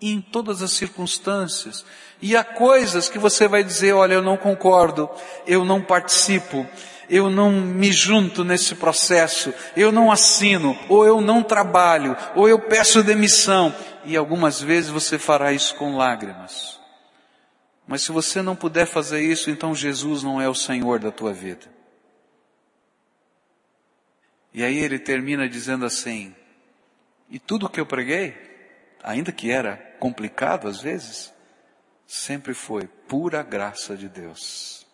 em 0.00 0.20
todas 0.20 0.62
as 0.62 0.72
circunstâncias. 0.72 1.84
E 2.22 2.36
há 2.36 2.44
coisas 2.44 3.08
que 3.08 3.18
você 3.18 3.48
vai 3.48 3.64
dizer, 3.64 3.92
olha, 3.92 4.14
eu 4.14 4.22
não 4.22 4.36
concordo, 4.36 5.08
eu 5.46 5.64
não 5.64 5.82
participo, 5.82 6.66
eu 7.08 7.28
não 7.28 7.50
me 7.50 7.90
junto 7.90 8.44
nesse 8.44 8.74
processo, 8.74 9.52
eu 9.76 9.90
não 9.90 10.12
assino, 10.12 10.78
ou 10.88 11.04
eu 11.04 11.20
não 11.20 11.42
trabalho, 11.42 12.16
ou 12.34 12.48
eu 12.48 12.58
peço 12.58 13.02
demissão. 13.02 13.74
E 14.04 14.16
algumas 14.16 14.60
vezes 14.60 14.90
você 14.90 15.18
fará 15.18 15.52
isso 15.52 15.74
com 15.74 15.96
lágrimas. 15.96 16.78
Mas 17.86 18.02
se 18.02 18.12
você 18.12 18.40
não 18.40 18.54
puder 18.54 18.86
fazer 18.86 19.20
isso, 19.20 19.50
então 19.50 19.74
Jesus 19.74 20.22
não 20.22 20.40
é 20.40 20.48
o 20.48 20.54
Senhor 20.54 21.00
da 21.00 21.10
tua 21.10 21.32
vida. 21.32 21.66
E 24.52 24.62
aí 24.62 24.78
ele 24.78 24.98
termina 24.98 25.48
dizendo 25.48 25.84
assim, 25.84 26.34
e 27.28 27.38
tudo 27.38 27.68
que 27.68 27.80
eu 27.80 27.86
preguei, 27.86 28.49
ainda 29.02 29.32
que 29.32 29.50
era 29.50 29.76
complicado 29.98 30.68
às 30.68 30.80
vezes, 30.80 31.32
sempre 32.06 32.54
foi 32.54 32.86
pura 33.08 33.42
graça 33.42 33.96
de 33.96 34.08
Deus. 34.08 34.86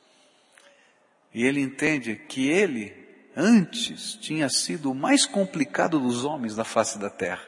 E 1.33 1.45
ele 1.45 1.61
entende 1.61 2.17
que 2.17 2.49
ele, 2.49 2.95
antes, 3.37 4.15
tinha 4.15 4.49
sido 4.49 4.91
o 4.91 4.95
mais 4.95 5.27
complicado 5.27 5.99
dos 6.01 6.25
homens 6.25 6.57
da 6.57 6.65
face 6.65 6.99
da 6.99 7.11
terra. 7.11 7.43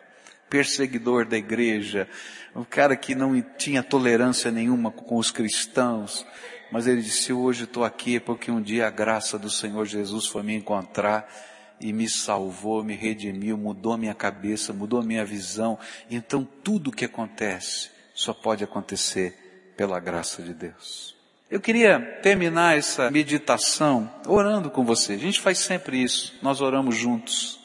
Perseguidor 0.50 1.26
da 1.26 1.36
igreja, 1.36 2.08
um 2.54 2.64
cara 2.64 2.96
que 2.96 3.14
não 3.14 3.40
tinha 3.58 3.82
tolerância 3.82 4.50
nenhuma 4.50 4.90
com 4.90 5.16
os 5.16 5.30
cristãos, 5.30 6.26
mas 6.72 6.86
ele 6.86 7.02
disse, 7.02 7.32
hoje 7.32 7.64
estou 7.64 7.84
aqui 7.84 8.18
porque 8.18 8.50
um 8.50 8.60
dia 8.60 8.86
a 8.86 8.90
graça 8.90 9.38
do 9.38 9.50
Senhor 9.50 9.84
Jesus 9.86 10.26
foi 10.26 10.42
me 10.42 10.54
encontrar 10.54 11.30
e 11.80 11.92
me 11.92 12.08
salvou, 12.08 12.82
me 12.82 12.94
redimiu, 12.94 13.56
mudou 13.56 13.96
minha 13.96 14.14
cabeça, 14.14 14.72
mudou 14.72 15.02
minha 15.02 15.24
visão. 15.24 15.78
Então 16.10 16.46
tudo 16.62 16.88
o 16.88 16.92
que 16.92 17.04
acontece 17.04 17.90
só 18.14 18.32
pode 18.32 18.64
acontecer 18.64 19.72
pela 19.76 20.00
graça 20.00 20.42
de 20.42 20.52
Deus. 20.52 21.16
Eu 21.50 21.60
queria 21.60 21.98
terminar 22.22 22.76
essa 22.76 23.10
meditação 23.10 24.12
orando 24.26 24.70
com 24.70 24.84
você. 24.84 25.14
A 25.14 25.18
gente 25.18 25.40
faz 25.40 25.58
sempre 25.58 26.02
isso, 26.02 26.36
nós 26.42 26.60
oramos 26.60 26.96
juntos. 26.96 27.58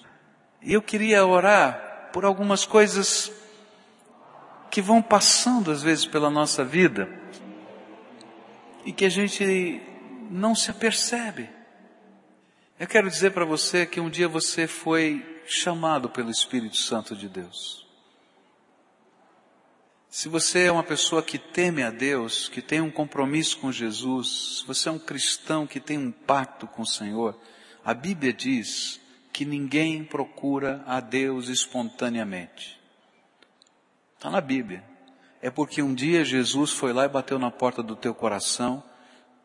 E 0.61 0.73
eu 0.73 0.81
queria 0.81 1.25
orar 1.25 2.09
por 2.13 2.23
algumas 2.23 2.63
coisas 2.63 3.31
que 4.71 4.81
vão 4.81 5.01
passando 5.01 5.69
às 5.71 5.83
vezes 5.83 6.05
pela 6.05 6.29
nossa 6.29 6.63
vida 6.63 7.09
e 8.85 8.93
que 8.93 9.05
a 9.05 9.09
gente 9.09 9.81
não 10.29 10.55
se 10.55 10.71
apercebe. 10.71 11.49
Eu 12.83 12.87
quero 12.87 13.09
dizer 13.09 13.31
para 13.31 13.45
você 13.45 13.85
que 13.85 14.01
um 14.01 14.09
dia 14.09 14.27
você 14.27 14.67
foi 14.67 15.41
chamado 15.45 16.09
pelo 16.09 16.29
Espírito 16.29 16.75
Santo 16.75 17.15
de 17.15 17.29
Deus. 17.29 17.87
Se 20.09 20.27
você 20.27 20.65
é 20.65 20.71
uma 20.71 20.83
pessoa 20.83 21.23
que 21.23 21.37
teme 21.37 21.81
a 21.81 21.89
Deus, 21.89 22.49
que 22.49 22.61
tem 22.61 22.81
um 22.81 22.91
compromisso 22.91 23.57
com 23.59 23.71
Jesus, 23.71 24.57
se 24.59 24.67
você 24.67 24.89
é 24.89 24.91
um 24.91 24.99
cristão 24.99 25.65
que 25.65 25.79
tem 25.79 25.97
um 25.97 26.11
pacto 26.11 26.67
com 26.67 26.81
o 26.81 26.85
Senhor, 26.85 27.39
a 27.85 27.93
Bíblia 27.93 28.33
diz 28.33 28.99
que 29.31 29.45
ninguém 29.45 30.03
procura 30.03 30.83
a 30.85 30.99
Deus 30.99 31.47
espontaneamente. 31.47 32.77
Está 34.17 34.29
na 34.29 34.41
Bíblia. 34.41 34.83
É 35.41 35.49
porque 35.49 35.81
um 35.81 35.93
dia 35.93 36.25
Jesus 36.25 36.71
foi 36.71 36.91
lá 36.91 37.05
e 37.05 37.07
bateu 37.07 37.39
na 37.39 37.49
porta 37.49 37.81
do 37.81 37.95
teu 37.95 38.13
coração 38.13 38.83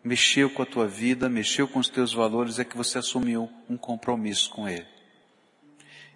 mexeu 0.02 0.48
com 0.50 0.62
a 0.62 0.66
tua 0.66 0.86
vida, 0.86 1.28
mexeu 1.28 1.66
com 1.66 1.78
os 1.78 1.88
teus 1.88 2.12
valores, 2.12 2.58
é 2.58 2.64
que 2.64 2.76
você 2.76 2.98
assumiu 2.98 3.48
um 3.68 3.76
compromisso 3.76 4.50
com 4.50 4.68
Ele. 4.68 4.86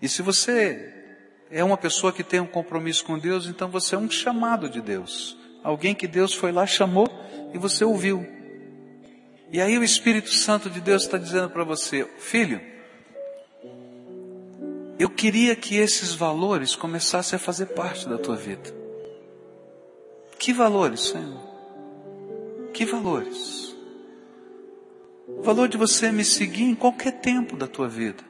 E 0.01 0.09
se 0.09 0.23
você 0.23 0.93
é 1.51 1.63
uma 1.63 1.77
pessoa 1.77 2.13
que 2.13 2.25
tem 2.25 2.41
um 2.41 2.47
compromisso 2.47 3.05
com 3.05 3.19
Deus, 3.19 3.47
então 3.47 3.69
você 3.69 3.95
é 3.95 3.99
um 3.99 4.11
chamado 4.11 4.69
de 4.69 4.81
Deus. 4.81 5.37
Alguém 5.63 5.95
que 5.95 6.09
Deus 6.09 6.35
foi 6.35 6.51
lá, 6.51 6.67
chamou 6.67 7.09
e 7.55 7.59
você 7.59 7.85
ouviu. 7.85 8.27
E 9.51 9.61
aí 9.61 9.77
o 9.79 9.85
Espírito 9.85 10.31
Santo 10.31 10.71
de 10.71 10.81
Deus 10.81 11.03
está 11.03 11.19
dizendo 11.19 11.51
para 11.51 11.63
você, 11.63 12.09
filho, 12.19 12.61
eu 14.99 15.11
queria 15.11 15.55
que 15.55 15.77
esses 15.77 16.15
valores 16.15 16.75
começassem 16.75 17.37
a 17.37 17.41
fazer 17.41 17.67
parte 17.67 18.09
da 18.09 18.17
tua 18.17 18.37
vida. 18.37 18.75
Que 20.39 20.53
valores, 20.53 21.01
Senhor? 21.01 21.41
Que 22.73 22.85
valores? 22.87 23.72
O 25.29 25.43
valor 25.43 25.69
de 25.69 25.77
você 25.77 26.11
me 26.11 26.25
seguir 26.25 26.65
em 26.65 26.75
qualquer 26.75 27.21
tempo 27.21 27.57
da 27.57 27.67
tua 27.67 27.89
vida. 27.89 28.23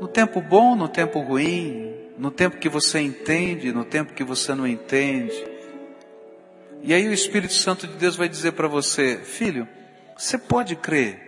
No 0.00 0.06
tempo 0.06 0.40
bom, 0.40 0.76
no 0.76 0.88
tempo 0.88 1.20
ruim, 1.20 1.94
no 2.18 2.30
tempo 2.30 2.58
que 2.58 2.68
você 2.68 3.00
entende, 3.00 3.72
no 3.72 3.84
tempo 3.84 4.12
que 4.12 4.22
você 4.22 4.54
não 4.54 4.66
entende. 4.66 5.44
E 6.82 6.92
aí 6.92 7.08
o 7.08 7.14
Espírito 7.14 7.54
Santo 7.54 7.86
de 7.86 7.94
Deus 7.94 8.14
vai 8.14 8.28
dizer 8.28 8.52
para 8.52 8.68
você, 8.68 9.16
filho, 9.18 9.66
você 10.16 10.36
pode 10.36 10.76
crer 10.76 11.24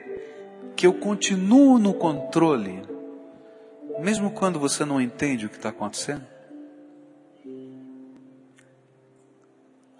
que 0.76 0.87
eu 0.87 0.93
continuo 0.93 1.78
no 1.78 1.95
controle, 1.95 2.82
mesmo 4.01 4.30
quando 4.30 4.61
você 4.61 4.84
não 4.84 5.01
entende 5.01 5.47
o 5.47 5.49
que 5.49 5.57
está 5.57 5.70
acontecendo? 5.70 6.36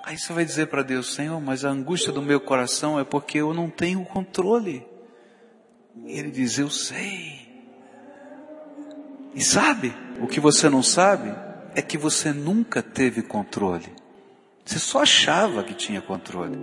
Aí 0.07 0.17
você 0.17 0.33
vai 0.33 0.45
dizer 0.45 0.69
para 0.69 0.85
Deus, 0.85 1.15
Senhor, 1.15 1.41
mas 1.41 1.65
a 1.65 1.69
angústia 1.69 2.13
do 2.13 2.23
meu 2.23 2.39
coração 2.39 2.97
é 2.97 3.03
porque 3.03 3.39
eu 3.39 3.53
não 3.53 3.69
tenho 3.69 4.05
controle. 4.05 4.87
E 6.05 6.17
ele 6.17 6.31
diz, 6.31 6.61
eu 6.61 6.71
sei. 6.71 7.41
E 9.35 9.43
sabe, 9.43 9.93
o 10.21 10.29
que 10.29 10.39
você 10.39 10.71
não 10.71 10.81
sabe 10.81 11.35
é 11.75 11.83
que 11.83 11.99
você 11.99 12.33
nunca 12.33 12.81
teve 12.81 13.21
controle. 13.21 13.93
Você 14.65 14.79
só 14.79 15.03
achava 15.03 15.65
que 15.65 15.75
tinha 15.75 16.01
controle. 16.01 16.57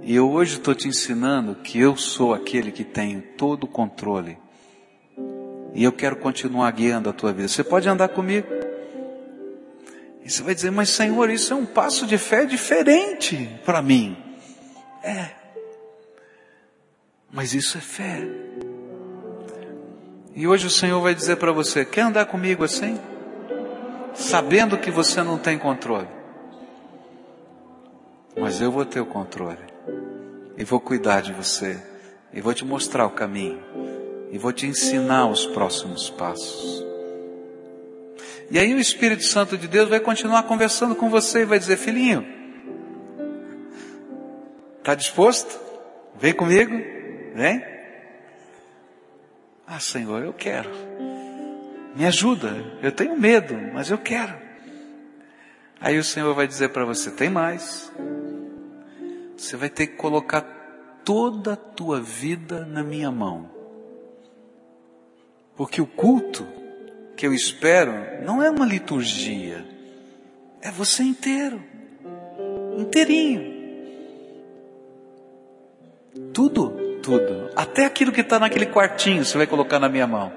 E 0.00 0.14
eu 0.14 0.30
hoje 0.30 0.58
estou 0.58 0.76
te 0.76 0.86
ensinando 0.86 1.56
que 1.56 1.80
eu 1.80 1.96
sou 1.96 2.32
aquele 2.32 2.70
que 2.70 2.84
tem 2.84 3.20
todo 3.20 3.64
o 3.64 3.68
controle. 3.68 4.38
E 5.74 5.82
eu 5.82 5.90
quero 5.90 6.14
continuar 6.14 6.70
guiando 6.70 7.10
a 7.10 7.12
tua 7.12 7.32
vida. 7.32 7.48
Você 7.48 7.64
pode 7.64 7.88
andar 7.88 8.10
comigo. 8.10 8.46
E 10.24 10.30
você 10.30 10.42
vai 10.42 10.54
dizer, 10.54 10.70
mas 10.70 10.88
Senhor, 10.88 11.28
isso 11.28 11.52
é 11.52 11.56
um 11.56 11.66
passo 11.66 12.06
de 12.06 12.16
fé 12.16 12.46
diferente 12.46 13.60
para 13.64 13.82
mim. 13.82 14.16
É. 15.02 15.30
Mas 17.30 17.52
isso 17.52 17.76
é 17.76 17.80
fé. 17.80 18.26
E 20.34 20.48
hoje 20.48 20.66
o 20.66 20.70
Senhor 20.70 21.00
vai 21.00 21.14
dizer 21.14 21.36
para 21.36 21.52
você: 21.52 21.84
quer 21.84 22.02
andar 22.02 22.26
comigo 22.26 22.64
assim? 22.64 22.98
Sabendo 24.14 24.78
que 24.78 24.90
você 24.90 25.22
não 25.22 25.36
tem 25.36 25.58
controle. 25.58 26.08
Mas 28.36 28.60
eu 28.60 28.72
vou 28.72 28.84
ter 28.84 29.00
o 29.00 29.06
controle 29.06 29.62
e 30.56 30.64
vou 30.64 30.80
cuidar 30.80 31.20
de 31.20 31.32
você, 31.32 31.80
e 32.32 32.40
vou 32.40 32.54
te 32.54 32.64
mostrar 32.64 33.06
o 33.06 33.10
caminho, 33.10 33.60
e 34.30 34.38
vou 34.38 34.52
te 34.52 34.66
ensinar 34.66 35.26
os 35.26 35.46
próximos 35.46 36.10
passos. 36.10 36.83
E 38.50 38.58
aí 38.58 38.74
o 38.74 38.78
Espírito 38.78 39.24
Santo 39.24 39.56
de 39.56 39.66
Deus 39.66 39.88
vai 39.88 40.00
continuar 40.00 40.42
conversando 40.44 40.94
com 40.94 41.08
você 41.08 41.40
e 41.40 41.44
vai 41.44 41.58
dizer: 41.58 41.76
Filhinho, 41.76 42.26
está 44.78 44.94
disposto? 44.94 45.58
Vem 46.16 46.32
comigo? 46.32 46.72
Vem? 47.34 47.64
Ah, 49.66 49.80
Senhor, 49.80 50.22
eu 50.22 50.32
quero. 50.32 50.70
Me 51.96 52.06
ajuda. 52.06 52.54
Eu 52.82 52.92
tenho 52.92 53.18
medo, 53.18 53.54
mas 53.72 53.90
eu 53.90 53.98
quero. 53.98 54.34
Aí 55.80 55.98
o 55.98 56.04
Senhor 56.04 56.34
vai 56.34 56.46
dizer 56.46 56.68
para 56.68 56.84
você: 56.84 57.10
tem 57.10 57.30
mais. 57.30 57.90
Você 59.36 59.56
vai 59.56 59.68
ter 59.68 59.88
que 59.88 59.96
colocar 59.96 60.42
toda 61.04 61.54
a 61.54 61.56
tua 61.56 62.00
vida 62.00 62.64
na 62.64 62.82
minha 62.82 63.10
mão. 63.10 63.50
Porque 65.56 65.80
o 65.80 65.86
culto 65.86 66.46
que 67.16 67.26
eu 67.26 67.32
espero 67.32 67.92
não 68.24 68.42
é 68.42 68.50
uma 68.50 68.66
liturgia, 68.66 69.64
é 70.60 70.70
você 70.70 71.02
inteiro, 71.02 71.62
inteirinho. 72.78 73.54
Tudo, 76.32 76.98
tudo, 77.02 77.50
até 77.56 77.84
aquilo 77.84 78.12
que 78.12 78.20
está 78.20 78.38
naquele 78.38 78.66
quartinho 78.66 79.24
você 79.24 79.36
vai 79.36 79.46
colocar 79.46 79.78
na 79.78 79.88
minha 79.88 80.06
mão. 80.06 80.32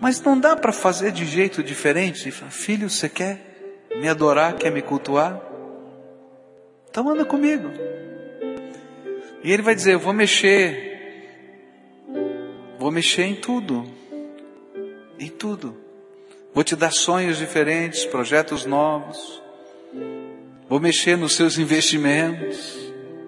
Mas 0.00 0.20
não 0.20 0.38
dá 0.38 0.54
para 0.54 0.72
fazer 0.72 1.10
de 1.10 1.24
jeito 1.24 1.62
diferente. 1.62 2.30
Filho, 2.30 2.88
você 2.88 3.08
quer? 3.08 3.56
me 3.96 4.08
adorar, 4.08 4.54
quer 4.54 4.70
me 4.70 4.82
cultuar? 4.82 5.40
Então 6.88 7.08
anda 7.08 7.24
comigo. 7.24 7.70
E 9.42 9.52
ele 9.52 9.62
vai 9.62 9.74
dizer: 9.74 9.94
Eu 9.94 10.00
vou 10.00 10.12
mexer, 10.12 10.85
vou 12.86 12.92
mexer 12.92 13.24
em 13.24 13.34
tudo, 13.34 13.84
em 15.18 15.26
tudo. 15.28 15.76
Vou 16.54 16.62
te 16.62 16.76
dar 16.76 16.92
sonhos 16.92 17.36
diferentes, 17.36 18.04
projetos 18.04 18.64
novos. 18.64 19.42
Vou 20.68 20.78
mexer 20.78 21.16
nos 21.16 21.34
seus 21.34 21.58
investimentos. 21.58 22.78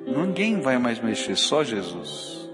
Ninguém 0.06 0.61
vai 0.61 0.78
mais 0.78 1.00
mexer, 1.00 1.34
só 1.36 1.64
Jesus. 1.64 2.48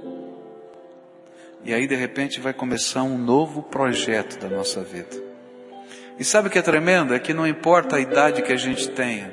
E 1.62 1.74
aí 1.74 1.86
de 1.86 1.94
repente 1.94 2.40
vai 2.40 2.55
começar 2.55 3.02
um 3.02 3.18
novo 3.18 3.62
projeto 3.62 4.38
da 4.38 4.48
nossa 4.48 4.82
vida. 4.82 5.22
E 6.18 6.24
sabe 6.24 6.48
o 6.48 6.50
que 6.50 6.59
é 6.59 6.62
tremendo? 6.62 7.12
É 7.12 7.18
que 7.18 7.34
não 7.34 7.46
importa 7.46 7.96
a 7.96 8.00
idade 8.00 8.40
que 8.40 8.52
a 8.55 8.57
gente 8.57 8.88
tenha, 8.88 9.30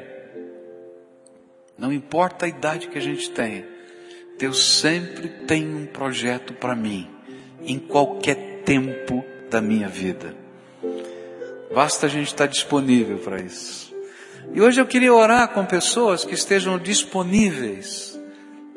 não 1.77 1.93
importa 1.93 2.45
a 2.45 2.49
idade 2.49 2.89
que 2.89 2.97
a 2.97 3.01
gente 3.01 3.31
tenha, 3.31 3.65
Deus 4.37 4.77
sempre 4.77 5.29
tem 5.29 5.73
um 5.73 5.85
projeto 5.85 6.53
para 6.53 6.75
mim, 6.75 7.20
em 7.65 7.79
qualquer 7.79 8.61
tempo 8.65 9.23
da 9.49 9.61
minha 9.61 9.87
vida. 9.87 10.35
Basta 11.73 12.05
a 12.05 12.09
gente 12.09 12.27
estar 12.27 12.47
disponível 12.47 13.17
para 13.19 13.41
isso. 13.41 13.93
E 14.53 14.61
hoje 14.61 14.81
eu 14.81 14.85
queria 14.85 15.13
orar 15.13 15.49
com 15.49 15.65
pessoas 15.65 16.25
que 16.25 16.33
estejam 16.33 16.77
disponíveis 16.77 18.19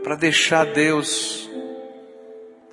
para 0.03 0.15
deixar 0.15 0.67
Deus 0.67 1.51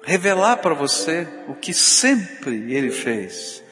revelar 0.04 0.58
para 0.58 0.74
você 0.74 1.28
o 1.48 1.54
que 1.54 1.74
sempre 1.74 2.74
Ele 2.74 2.92
fez 2.92 3.64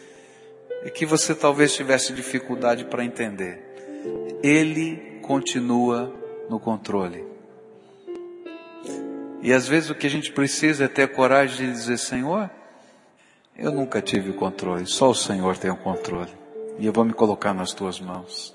e 0.86 0.90
que 0.90 1.06
você 1.06 1.36
talvez 1.36 1.76
tivesse 1.76 2.14
dificuldade 2.14 2.86
para 2.86 3.04
entender. 3.04 3.60
Ele 4.42 5.20
continua 5.22 6.14
no 6.50 6.60
controle. 6.60 7.29
E 9.42 9.54
às 9.54 9.68
vezes 9.68 9.90
o 9.90 9.96
que 9.96 10.08
a 10.08 10.10
gente 10.10 10.32
precisa 10.32 10.86
é 10.86 10.88
ter 10.88 11.04
a 11.04 11.08
coragem 11.08 11.68
de 11.68 11.74
dizer: 11.74 11.98
Senhor, 11.98 12.50
eu 13.58 13.72
nunca 13.72 14.02
tive 14.02 14.32
o 14.32 14.34
controle, 14.34 14.86
só 14.86 15.10
o 15.10 15.16
Senhor 15.16 15.58
tem 15.58 15.72
o 15.72 15.78
controle. 15.78 16.32
E 16.78 16.86
eu 16.86 16.94
vou 16.94 17.04
me 17.04 17.14
colocar 17.14 17.54
nas 17.54 17.74
tuas 17.74 18.00
mãos. 18.00 18.54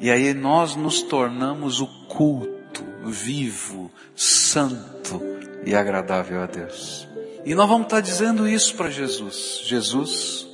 E 0.00 0.10
aí 0.10 0.32
nós 0.34 0.74
nos 0.74 1.02
tornamos 1.02 1.80
o 1.80 1.86
culto 2.08 2.84
vivo, 3.04 3.90
santo 4.16 5.20
e 5.64 5.74
agradável 5.74 6.42
a 6.42 6.46
Deus. 6.46 7.06
E 7.44 7.54
nós 7.54 7.68
vamos 7.68 7.86
estar 7.86 8.00
dizendo 8.00 8.48
isso 8.48 8.74
para 8.76 8.90
Jesus. 8.90 9.60
Jesus, 9.64 10.46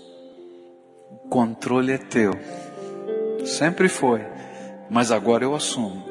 controle 1.29 1.93
é 1.93 1.99
teu. 1.99 2.33
Sempre 3.45 3.89
foi, 3.89 4.25
mas 4.91 5.13
agora 5.13 5.45
eu 5.45 5.55
assumo. 5.55 6.08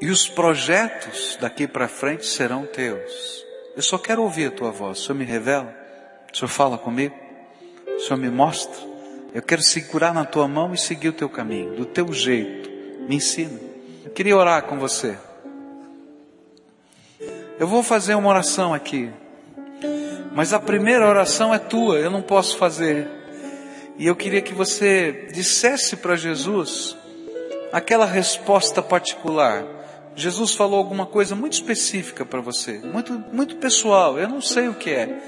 E 0.00 0.10
os 0.10 0.28
projetos 0.28 1.38
daqui 1.40 1.66
para 1.66 1.88
frente 1.88 2.26
serão 2.26 2.66
teus. 2.66 3.44
Eu 3.74 3.82
só 3.82 3.96
quero 3.98 4.22
ouvir 4.22 4.48
a 4.48 4.50
tua 4.50 4.70
voz. 4.70 4.98
O 4.98 5.02
Senhor 5.02 5.18
me 5.18 5.24
revela? 5.24 5.74
O 6.32 6.36
Senhor 6.36 6.48
fala 6.48 6.76
comigo? 6.76 7.14
O 7.96 8.00
Senhor 8.00 8.18
me 8.18 8.28
mostra? 8.28 8.76
Eu 9.34 9.42
quero 9.42 9.62
segurar 9.62 10.14
na 10.14 10.24
tua 10.24 10.46
mão 10.46 10.72
e 10.72 10.78
seguir 10.78 11.08
o 11.08 11.12
teu 11.12 11.28
caminho, 11.28 11.76
do 11.76 11.84
teu 11.84 12.12
jeito. 12.12 12.70
Me 13.08 13.16
ensina. 13.16 13.58
Eu 14.04 14.10
queria 14.10 14.36
orar 14.36 14.62
com 14.62 14.78
você. 14.78 15.16
Eu 17.58 17.66
vou 17.66 17.82
fazer 17.82 18.14
uma 18.14 18.28
oração 18.28 18.74
aqui. 18.74 19.10
Mas 20.32 20.52
a 20.52 20.60
primeira 20.60 21.08
oração 21.08 21.54
é 21.54 21.58
tua, 21.58 21.98
eu 21.98 22.10
não 22.10 22.20
posso 22.20 22.58
fazer. 22.58 23.08
E 23.98 24.06
eu 24.06 24.14
queria 24.14 24.42
que 24.42 24.52
você 24.52 25.28
dissesse 25.32 25.96
para 25.96 26.16
Jesus 26.16 26.94
aquela 27.72 28.04
resposta 28.04 28.82
particular. 28.82 29.64
Jesus 30.16 30.54
falou 30.54 30.78
alguma 30.78 31.06
coisa 31.06 31.36
muito 31.36 31.52
específica 31.52 32.24
para 32.24 32.40
você, 32.40 32.78
muito, 32.78 33.12
muito 33.32 33.56
pessoal, 33.56 34.18
eu 34.18 34.28
não 34.28 34.40
sei 34.40 34.68
o 34.68 34.74
que 34.74 34.90
é. 34.90 35.22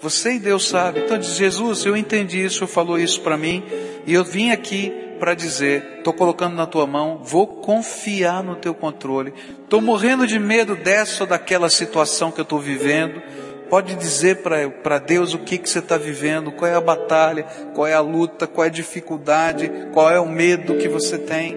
Você 0.00 0.32
e 0.32 0.38
Deus 0.38 0.66
sabe. 0.66 1.00
Então 1.00 1.18
diz, 1.18 1.36
Jesus, 1.36 1.84
eu 1.84 1.94
entendi 1.94 2.42
isso, 2.42 2.66
falou 2.66 2.98
isso 2.98 3.20
para 3.20 3.36
mim, 3.36 3.62
e 4.06 4.14
eu 4.14 4.24
vim 4.24 4.50
aqui 4.50 4.92
para 5.18 5.34
dizer, 5.34 5.98
estou 5.98 6.14
colocando 6.14 6.56
na 6.56 6.66
tua 6.66 6.86
mão, 6.86 7.20
vou 7.22 7.46
confiar 7.46 8.42
no 8.42 8.56
teu 8.56 8.72
controle. 8.72 9.34
Estou 9.62 9.82
morrendo 9.82 10.26
de 10.26 10.38
medo 10.38 10.74
dessa 10.74 11.24
ou 11.24 11.28
daquela 11.28 11.68
situação 11.68 12.32
que 12.32 12.40
eu 12.40 12.44
estou 12.44 12.58
vivendo 12.58 13.20
Pode 13.70 13.94
dizer 13.94 14.38
para 14.82 14.98
Deus 14.98 15.32
o 15.32 15.38
que, 15.38 15.56
que 15.56 15.70
você 15.70 15.78
está 15.78 15.96
vivendo, 15.96 16.50
qual 16.50 16.68
é 16.68 16.74
a 16.74 16.80
batalha, 16.80 17.44
qual 17.72 17.86
é 17.86 17.94
a 17.94 18.00
luta, 18.00 18.44
qual 18.44 18.64
é 18.64 18.66
a 18.66 18.72
dificuldade, 18.72 19.70
qual 19.92 20.10
é 20.10 20.18
o 20.18 20.28
medo 20.28 20.74
que 20.74 20.88
você 20.88 21.16
tem. 21.16 21.56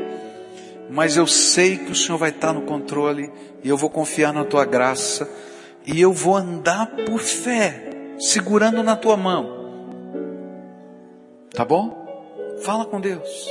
Mas 0.93 1.17
eu 1.17 1.25
sei 1.25 1.77
que 1.77 1.91
o 1.91 1.95
Senhor 1.95 2.17
vai 2.17 2.29
estar 2.29 2.53
no 2.53 2.61
controle 2.61 3.31
e 3.63 3.69
eu 3.69 3.75
vou 3.75 3.89
confiar 3.89 4.31
na 4.31 4.45
tua 4.45 4.63
graça 4.63 5.29
e 5.85 5.99
eu 5.99 6.13
vou 6.13 6.37
andar 6.37 6.87
por 7.05 7.19
fé, 7.19 7.89
segurando 8.19 8.83
na 8.83 8.95
tua 8.95 9.17
mão. 9.17 9.63
Tá 11.53 11.65
bom? 11.65 12.05
Fala 12.61 12.85
com 12.85 13.01
Deus. 13.01 13.47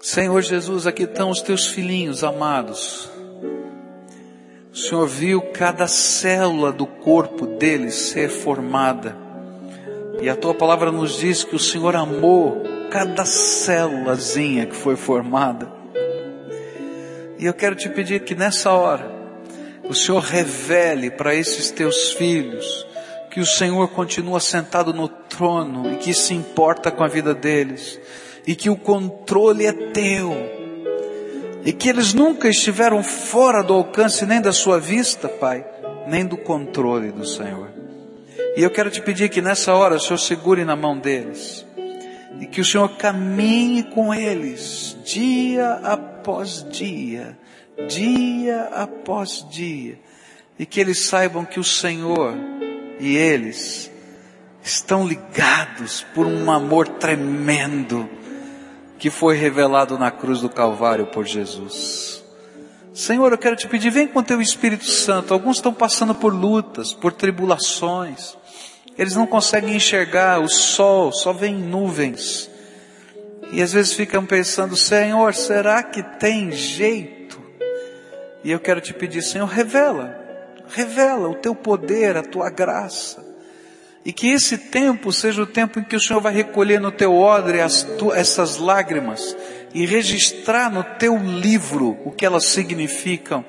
Senhor 0.00 0.42
Jesus, 0.42 0.86
aqui 0.86 1.04
estão 1.04 1.30
os 1.30 1.40
teus 1.40 1.68
filhinhos 1.68 2.24
amados 2.24 3.12
o 4.72 4.76
Senhor 4.76 5.06
viu 5.06 5.42
cada 5.52 5.86
célula 5.86 6.72
do 6.72 6.86
corpo 6.86 7.46
deles 7.46 7.94
ser 7.94 8.30
formada. 8.30 9.14
E 10.22 10.30
a 10.30 10.34
tua 10.34 10.54
palavra 10.54 10.90
nos 10.90 11.18
diz 11.18 11.44
que 11.44 11.54
o 11.54 11.58
Senhor 11.58 11.94
amou 11.94 12.62
cada 12.92 13.24
célulazinha 13.24 14.66
que 14.66 14.76
foi 14.76 14.96
formada. 14.96 15.66
E 17.38 17.46
eu 17.46 17.54
quero 17.54 17.74
te 17.74 17.88
pedir 17.88 18.20
que 18.20 18.34
nessa 18.34 18.70
hora, 18.70 19.10
o 19.88 19.94
Senhor 19.94 20.20
revele 20.20 21.10
para 21.10 21.34
esses 21.34 21.70
teus 21.70 22.12
filhos 22.12 22.86
que 23.30 23.40
o 23.40 23.46
Senhor 23.46 23.88
continua 23.88 24.40
sentado 24.40 24.92
no 24.92 25.08
trono 25.08 25.90
e 25.90 25.96
que 25.96 26.12
se 26.12 26.34
importa 26.34 26.90
com 26.90 27.02
a 27.02 27.08
vida 27.08 27.34
deles 27.34 27.98
e 28.46 28.54
que 28.54 28.68
o 28.68 28.76
controle 28.76 29.64
é 29.64 29.72
teu 29.72 30.36
e 31.64 31.72
que 31.72 31.88
eles 31.88 32.12
nunca 32.12 32.46
estiveram 32.46 33.02
fora 33.02 33.62
do 33.62 33.72
alcance 33.72 34.26
nem 34.26 34.38
da 34.38 34.52
sua 34.52 34.78
vista, 34.78 35.30
Pai, 35.30 35.64
nem 36.06 36.26
do 36.26 36.36
controle 36.36 37.10
do 37.10 37.26
Senhor. 37.26 37.70
E 38.54 38.62
eu 38.62 38.68
quero 38.68 38.90
te 38.90 39.00
pedir 39.00 39.30
que 39.30 39.40
nessa 39.40 39.72
hora 39.72 39.94
o 39.94 40.00
Senhor 40.00 40.18
segure 40.18 40.62
na 40.62 40.76
mão 40.76 40.98
deles 40.98 41.64
e 42.40 42.46
que 42.46 42.60
o 42.60 42.64
Senhor 42.64 42.88
caminhe 42.96 43.82
com 43.82 44.12
eles 44.12 44.96
dia 45.04 45.74
após 45.82 46.66
dia, 46.70 47.38
dia 47.88 48.62
após 48.72 49.46
dia, 49.50 49.98
e 50.58 50.66
que 50.66 50.80
eles 50.80 50.98
saibam 50.98 51.44
que 51.44 51.60
o 51.60 51.64
Senhor 51.64 52.34
e 52.98 53.16
eles 53.16 53.90
estão 54.62 55.06
ligados 55.06 56.06
por 56.14 56.26
um 56.26 56.50
amor 56.50 56.88
tremendo 56.88 58.08
que 58.98 59.10
foi 59.10 59.36
revelado 59.36 59.98
na 59.98 60.12
cruz 60.12 60.40
do 60.40 60.48
Calvário 60.48 61.06
por 61.06 61.26
Jesus. 61.26 62.22
Senhor, 62.94 63.32
eu 63.32 63.38
quero 63.38 63.56
te 63.56 63.66
pedir, 63.66 63.90
vem 63.90 64.06
com 64.06 64.22
teu 64.22 64.40
Espírito 64.40 64.84
Santo. 64.84 65.34
Alguns 65.34 65.56
estão 65.56 65.72
passando 65.72 66.14
por 66.14 66.32
lutas, 66.32 66.92
por 66.92 67.10
tribulações. 67.10 68.36
Eles 68.98 69.14
não 69.14 69.26
conseguem 69.26 69.74
enxergar 69.74 70.40
o 70.40 70.48
sol, 70.48 71.12
só 71.12 71.32
vem 71.32 71.54
nuvens. 71.54 72.50
E 73.52 73.60
às 73.60 73.72
vezes 73.72 73.92
ficam 73.92 74.24
pensando, 74.24 74.76
Senhor, 74.76 75.34
será 75.34 75.82
que 75.82 76.02
tem 76.02 76.50
jeito? 76.52 77.40
E 78.44 78.50
eu 78.50 78.58
quero 78.58 78.80
te 78.80 78.92
pedir, 78.92 79.22
Senhor, 79.22 79.46
revela, 79.46 80.18
revela 80.68 81.28
o 81.28 81.34
teu 81.34 81.54
poder, 81.54 82.16
a 82.16 82.22
tua 82.22 82.50
graça. 82.50 83.24
E 84.04 84.12
que 84.12 84.28
esse 84.28 84.58
tempo 84.58 85.12
seja 85.12 85.42
o 85.42 85.46
tempo 85.46 85.78
em 85.78 85.84
que 85.84 85.94
o 85.94 86.00
Senhor 86.00 86.20
vai 86.20 86.34
recolher 86.34 86.80
no 86.80 86.90
teu 86.90 87.14
odre 87.14 87.60
as 87.60 87.82
tu, 87.82 88.12
essas 88.12 88.56
lágrimas 88.56 89.36
e 89.72 89.86
registrar 89.86 90.70
no 90.70 90.82
teu 90.82 91.16
livro 91.16 91.96
o 92.04 92.10
que 92.10 92.26
elas 92.26 92.46
significam 92.46 93.44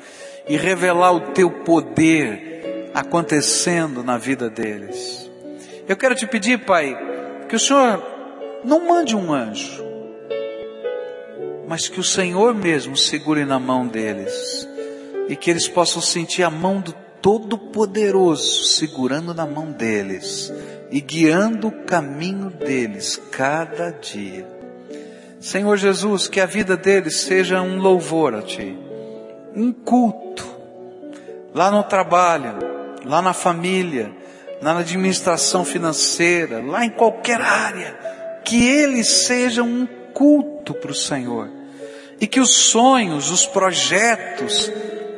e 0.47 0.55
revelar 0.55 1.11
o 1.11 1.31
teu 1.31 1.49
poder 1.49 2.91
acontecendo 2.93 4.03
na 4.03 4.17
vida 4.17 4.49
deles. 4.49 5.32
Eu 5.87 5.97
quero 5.97 6.15
te 6.15 6.25
pedir, 6.25 6.59
Pai, 6.65 6.97
que 7.49 7.55
o 7.55 7.59
Senhor 7.59 8.01
não 8.63 8.87
mande 8.87 9.15
um 9.15 9.33
anjo, 9.33 9.83
mas 11.67 11.89
que 11.89 11.99
o 11.99 12.03
Senhor 12.03 12.55
mesmo 12.55 12.95
segure 12.95 13.43
na 13.43 13.59
mão 13.59 13.85
deles 13.85 14.67
e 15.27 15.35
que 15.35 15.49
eles 15.49 15.67
possam 15.67 16.01
sentir 16.01 16.43
a 16.43 16.49
mão 16.49 16.79
do 16.79 16.93
Todo-Poderoso 17.21 18.65
segurando 18.65 19.33
na 19.33 19.45
mão 19.45 19.71
deles 19.71 20.53
e 20.89 21.01
guiando 21.01 21.67
o 21.67 21.83
caminho 21.83 22.49
deles 22.49 23.21
cada 23.31 23.91
dia. 23.91 24.47
Senhor 25.39 25.75
Jesus, 25.75 26.29
que 26.29 26.39
a 26.39 26.45
vida 26.45 26.77
deles 26.77 27.17
seja 27.17 27.61
um 27.61 27.77
louvor 27.79 28.35
a 28.35 28.41
Ti, 28.41 28.77
um 29.53 29.73
culto, 29.73 30.45
lá 31.53 31.69
no 31.69 31.83
trabalho, 31.83 32.53
lá 33.05 33.21
na 33.21 33.33
família, 33.33 34.22
na 34.63 34.79
administração 34.79 35.65
financeira, 35.65 36.61
lá 36.63 36.85
em 36.85 36.89
qualquer 36.89 37.41
área, 37.41 37.97
que 38.45 38.65
eles 38.65 39.07
sejam 39.07 39.67
um 39.67 39.87
culto 40.13 40.73
para 40.73 40.91
o 40.91 40.95
Senhor 40.95 41.49
e 42.19 42.27
que 42.27 42.39
os 42.39 42.53
sonhos, 42.53 43.31
os 43.31 43.45
projetos, 43.45 44.71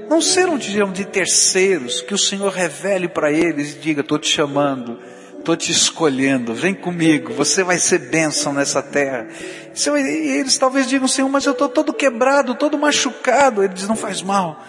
não 0.09 0.21
serão 0.21 0.57
de 0.57 1.05
terceiros, 1.05 2.01
que 2.01 2.13
o 2.13 2.17
Senhor 2.17 2.51
revele 2.51 3.07
para 3.07 3.31
eles 3.31 3.75
e 3.75 3.79
diga, 3.79 4.01
estou 4.01 4.17
te 4.17 4.27
chamando, 4.27 4.99
estou 5.37 5.55
te 5.55 5.71
escolhendo, 5.71 6.53
vem 6.53 6.73
comigo, 6.73 7.33
você 7.33 7.63
vai 7.63 7.77
ser 7.77 7.99
bênção 8.09 8.53
nessa 8.53 8.81
terra. 8.81 9.27
E 9.75 10.39
eles 10.39 10.57
talvez 10.57 10.87
digam, 10.87 11.07
Senhor, 11.07 11.29
mas 11.29 11.45
eu 11.45 11.51
estou 11.51 11.69
todo 11.69 11.93
quebrado, 11.93 12.55
todo 12.55 12.77
machucado. 12.77 13.63
Ele 13.63 13.73
diz, 13.73 13.87
não 13.87 13.95
faz 13.95 14.21
mal, 14.21 14.63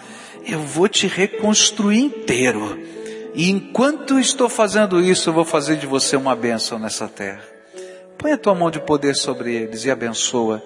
eu 0.45 0.59
vou 0.59 0.87
te 0.87 1.07
reconstruir 1.07 1.99
inteiro. 1.99 2.96
E 3.37 3.51
enquanto 3.51 4.19
estou 4.19 4.49
fazendo 4.49 4.99
isso, 4.99 5.29
eu 5.29 5.33
vou 5.33 5.45
fazer 5.45 5.77
de 5.77 5.85
você 5.85 6.17
uma 6.17 6.35
bênção 6.35 6.79
nessa 6.79 7.07
terra. 7.07 7.43
Põe 8.17 8.31
a 8.31 8.37
tua 8.37 8.55
mão 8.55 8.71
de 8.71 8.79
poder 8.79 9.15
sobre 9.15 9.53
eles 9.53 9.85
e 9.85 9.91
abençoa. 9.91 10.63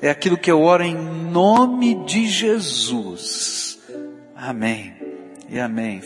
É 0.00 0.08
aquilo 0.08 0.38
que 0.38 0.48
eu 0.48 0.62
oro 0.62 0.84
em 0.84 0.94
nome 0.94 1.96
de 2.04 2.28
Jesus. 2.28 3.76
Amém 4.36 4.94
e 5.50 5.58
amém. 5.58 6.00